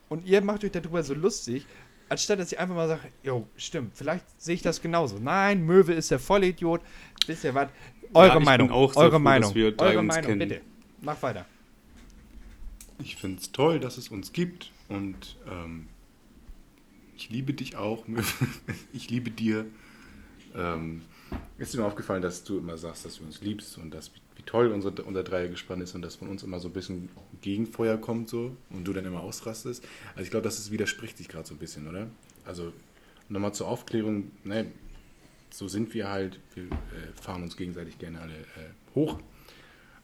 [0.09, 1.65] Und ihr macht euch darüber so lustig,
[2.09, 5.17] anstatt dass ich einfach mal sage, jo, stimmt, vielleicht sehe ich das genauso.
[5.19, 6.81] Nein, Möwe ist der Vollidiot.
[7.27, 7.69] Wisst ihr was?
[8.13, 8.71] Eure bin Meinung.
[8.71, 9.53] eure froh, Meinung.
[9.53, 10.49] wir eure Meinung, kennen.
[10.49, 10.61] bitte.
[11.01, 11.45] Mach weiter.
[13.01, 15.87] Ich finde es toll, dass es uns gibt und ähm,
[17.15, 18.05] ich liebe dich auch.
[18.93, 19.65] ich liebe dir.
[20.55, 21.03] Ähm,
[21.57, 24.43] ist dir mal aufgefallen, dass du immer sagst, dass du uns liebst und dass, wie
[24.43, 27.09] toll unser, unser Dreiergespann ist und dass von uns immer so ein bisschen
[27.41, 29.83] Gegenfeuer kommt so und du dann immer ausrastest.
[30.11, 32.07] Also ich glaube, das ist, widerspricht sich gerade so ein bisschen, oder?
[32.45, 32.71] Also
[33.27, 34.71] nochmal zur Aufklärung, ne,
[35.49, 36.67] so sind wir halt, wir äh,
[37.21, 39.19] fahren uns gegenseitig gerne alle äh, hoch.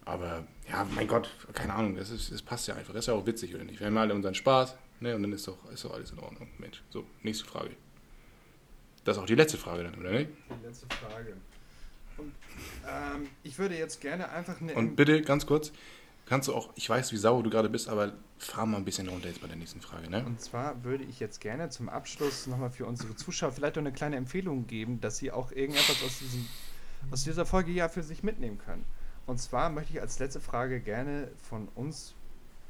[0.04, 2.94] Aber ja, mein Gott, keine Ahnung, das, das passt ja einfach.
[2.94, 3.80] Das ist ja auch witzig, oder nicht?
[3.80, 5.16] Wir haben alle unseren Spaß, ne?
[5.16, 6.50] Und dann ist doch, ist doch alles in Ordnung.
[6.60, 6.84] Mensch.
[6.90, 7.72] So, nächste Frage.
[9.04, 10.30] Das ist auch die letzte Frage dann, oder nicht?
[10.50, 11.38] Die letzte Frage.
[12.18, 12.34] Und,
[12.88, 14.74] ähm, ich würde jetzt gerne einfach eine.
[14.74, 15.72] Und bitte, ganz kurz,
[16.26, 19.08] kannst du auch, ich weiß, wie sauer du gerade bist, aber fahr mal ein bisschen
[19.08, 20.26] runter jetzt bei der nächsten Frage, ne?
[20.26, 23.94] Und zwar würde ich jetzt gerne zum Abschluss nochmal für unsere Zuschauer vielleicht noch eine
[23.94, 26.48] kleine Empfehlung geben, dass sie auch irgendetwas aus, diesem,
[27.12, 28.86] aus dieser Folge ja für sich mitnehmen können.
[29.26, 32.14] Und zwar möchte ich als letzte Frage gerne von uns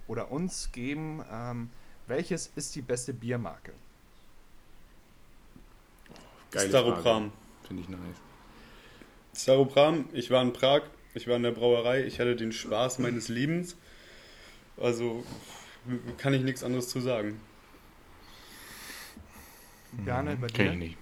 [0.07, 1.69] oder uns geben, ähm,
[2.07, 3.73] welches ist die beste Biermarke?
[6.51, 7.31] Geile Staropram.
[7.67, 7.99] Finde ich nice.
[9.35, 10.83] Staropram, ich war in Prag,
[11.13, 13.75] ich war in der Brauerei, ich hatte den Spaß meines Lebens.
[14.77, 15.23] Also
[16.17, 17.39] kann ich nichts anderes zu sagen.
[19.91, 20.71] Bjarne, bei Kenn dir?
[20.73, 20.97] ich nicht.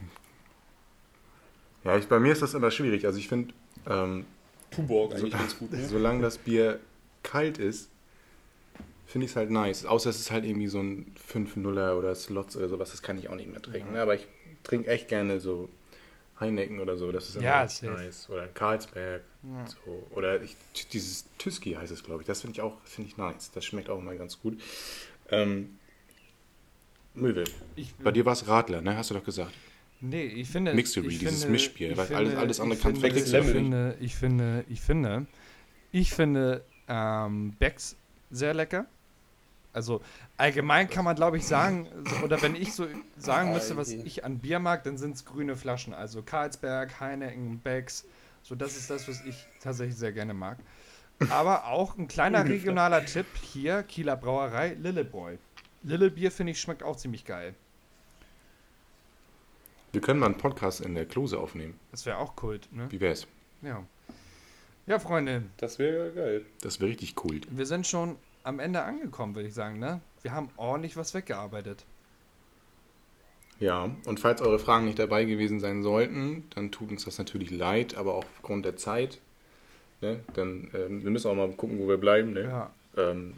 [1.84, 3.05] Ja, ich, bei mir ist das immer schwierig.
[3.05, 3.53] Also ich finde,
[3.88, 4.25] ähm,
[4.71, 5.71] Tuborg so, eigentlich ganz gut.
[5.71, 5.86] Ne?
[5.88, 6.79] solange das Bier
[7.23, 7.89] kalt ist,
[9.05, 9.86] finde ich es halt nice.
[9.86, 13.29] Außer es ist halt irgendwie so ein 5-0er oder Slots oder sowas, das kann ich
[13.29, 13.93] auch nicht mehr trinken.
[13.93, 14.01] ne?
[14.01, 14.27] Aber ich
[14.63, 15.69] trinke echt gerne so
[16.44, 17.91] Heineken oder so, das ist Ja, echt safe.
[17.94, 18.30] nice.
[18.30, 19.22] Oder Carlsberg.
[19.44, 19.66] Ja.
[19.68, 20.08] So.
[20.12, 20.56] Oder ich,
[20.91, 22.28] dieses Tüski heißt es, glaube ich.
[22.28, 23.52] Das finde ich auch finde ich nice.
[23.52, 24.62] Das schmeckt auch mal ganz gut.
[25.30, 25.78] Ähm,
[27.16, 27.44] Möwe,
[27.76, 28.98] Ich, bei dir war es Radler, ne?
[28.98, 29.52] Hast du doch gesagt.
[30.02, 30.74] Nee, ich finde.
[30.74, 33.32] Mixery, ich dieses finde- Mischbier, ich weil finde- alles- alles andere ich kann finde, ich
[33.32, 33.46] werden.
[33.54, 35.26] finde, ich finde, ich finde,
[35.91, 37.96] ich finde, ähm, Becks
[38.32, 38.86] sehr lecker.
[39.74, 40.01] Also
[40.38, 41.88] allgemein kann man, glaube ich, sagen,
[42.24, 45.55] oder wenn ich so sagen müsste, was ich an Bier mag, dann sind es grüne
[45.55, 45.93] Flaschen.
[45.93, 48.05] Also Carlsberg, Heineken, Becks.
[48.43, 50.57] So, das ist das, was ich tatsächlich sehr gerne mag.
[51.30, 55.38] Aber auch ein kleiner regionaler Tipp hier, Kieler Brauerei, Lillebräu.
[55.84, 57.55] Lillebier, finde ich, schmeckt auch ziemlich geil.
[59.91, 61.80] Wir können mal einen Podcast in der Klose aufnehmen.
[61.91, 62.88] Das wäre auch Kult, ne?
[62.89, 63.28] Wie wär's?
[63.61, 63.84] Ja.
[64.86, 66.45] Ja, Freunde, Das wäre geil.
[66.61, 67.41] Das wäre richtig cool.
[67.49, 70.02] wir sind schon am Ende angekommen, würde ich sagen, ne?
[70.22, 71.86] Wir haben ordentlich was weggearbeitet.
[73.60, 77.52] Ja, und falls eure Fragen nicht dabei gewesen sein sollten, dann tut uns das natürlich
[77.52, 79.20] leid, aber auch aufgrund der Zeit.
[80.02, 82.34] Ne, dann, ähm, wir müssen auch mal gucken, wo wir bleiben.
[82.34, 82.44] Ne?
[82.44, 82.72] Ja.
[82.98, 83.36] Ähm,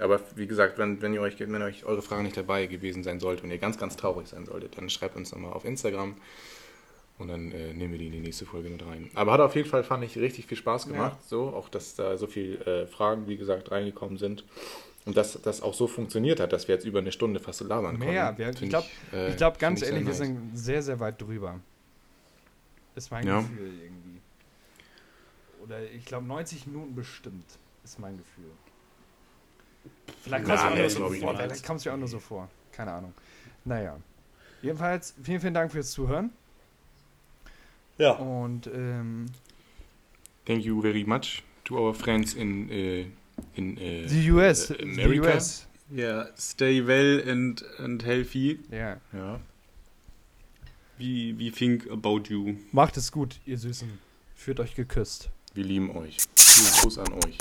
[0.00, 3.20] aber wie gesagt, wenn, wenn, ihr euch, wenn euch eure Frage nicht dabei gewesen sein
[3.20, 6.16] sollte und ihr ganz, ganz traurig sein solltet, dann schreibt uns nochmal auf Instagram
[7.18, 9.10] und dann äh, nehmen wir die in die nächste Folge mit rein.
[9.14, 11.18] Aber hat auf jeden Fall, fand ich, richtig viel Spaß gemacht.
[11.26, 14.44] So, auch, dass da so viele äh, Fragen, wie gesagt, reingekommen sind.
[15.04, 17.64] Und dass das auch so funktioniert hat, dass wir jetzt über eine Stunde fast so
[17.66, 18.26] labern Mehr.
[18.26, 18.38] konnten.
[18.38, 20.18] Wir, Find ich glaube, äh, glaub, ganz ehrlich, wir nice.
[20.18, 21.60] sind sehr, sehr weit drüber.
[22.94, 23.40] Ist mein Ja.
[23.40, 24.20] Gefühl irgendwie.
[25.62, 27.46] Oder ich glaube, 90 Minuten bestimmt,
[27.84, 28.50] ist mein Gefühl.
[30.22, 31.08] Vielleicht kommt es mir so
[31.88, 32.48] mir auch nur so vor.
[32.72, 33.14] Keine Ahnung.
[33.64, 33.96] Naja.
[34.62, 36.32] Jedenfalls, vielen, vielen Dank fürs Zuhören.
[37.98, 38.12] Ja.
[38.12, 39.26] Und ähm,
[40.44, 43.06] Thank you very much to our friends in, äh,
[43.54, 44.70] in äh, die US.
[44.70, 45.34] äh, America.
[45.34, 45.68] US.
[45.90, 48.58] Ja, stay well and, and healthy.
[48.70, 48.98] Ja.
[49.12, 49.40] Ja.
[50.98, 52.56] We, we think about you.
[52.72, 53.98] Macht es gut, ihr Süßen.
[54.34, 55.30] Fühlt euch geküsst.
[55.54, 56.16] Wir lieben euch.
[56.80, 57.38] Gruß an euch.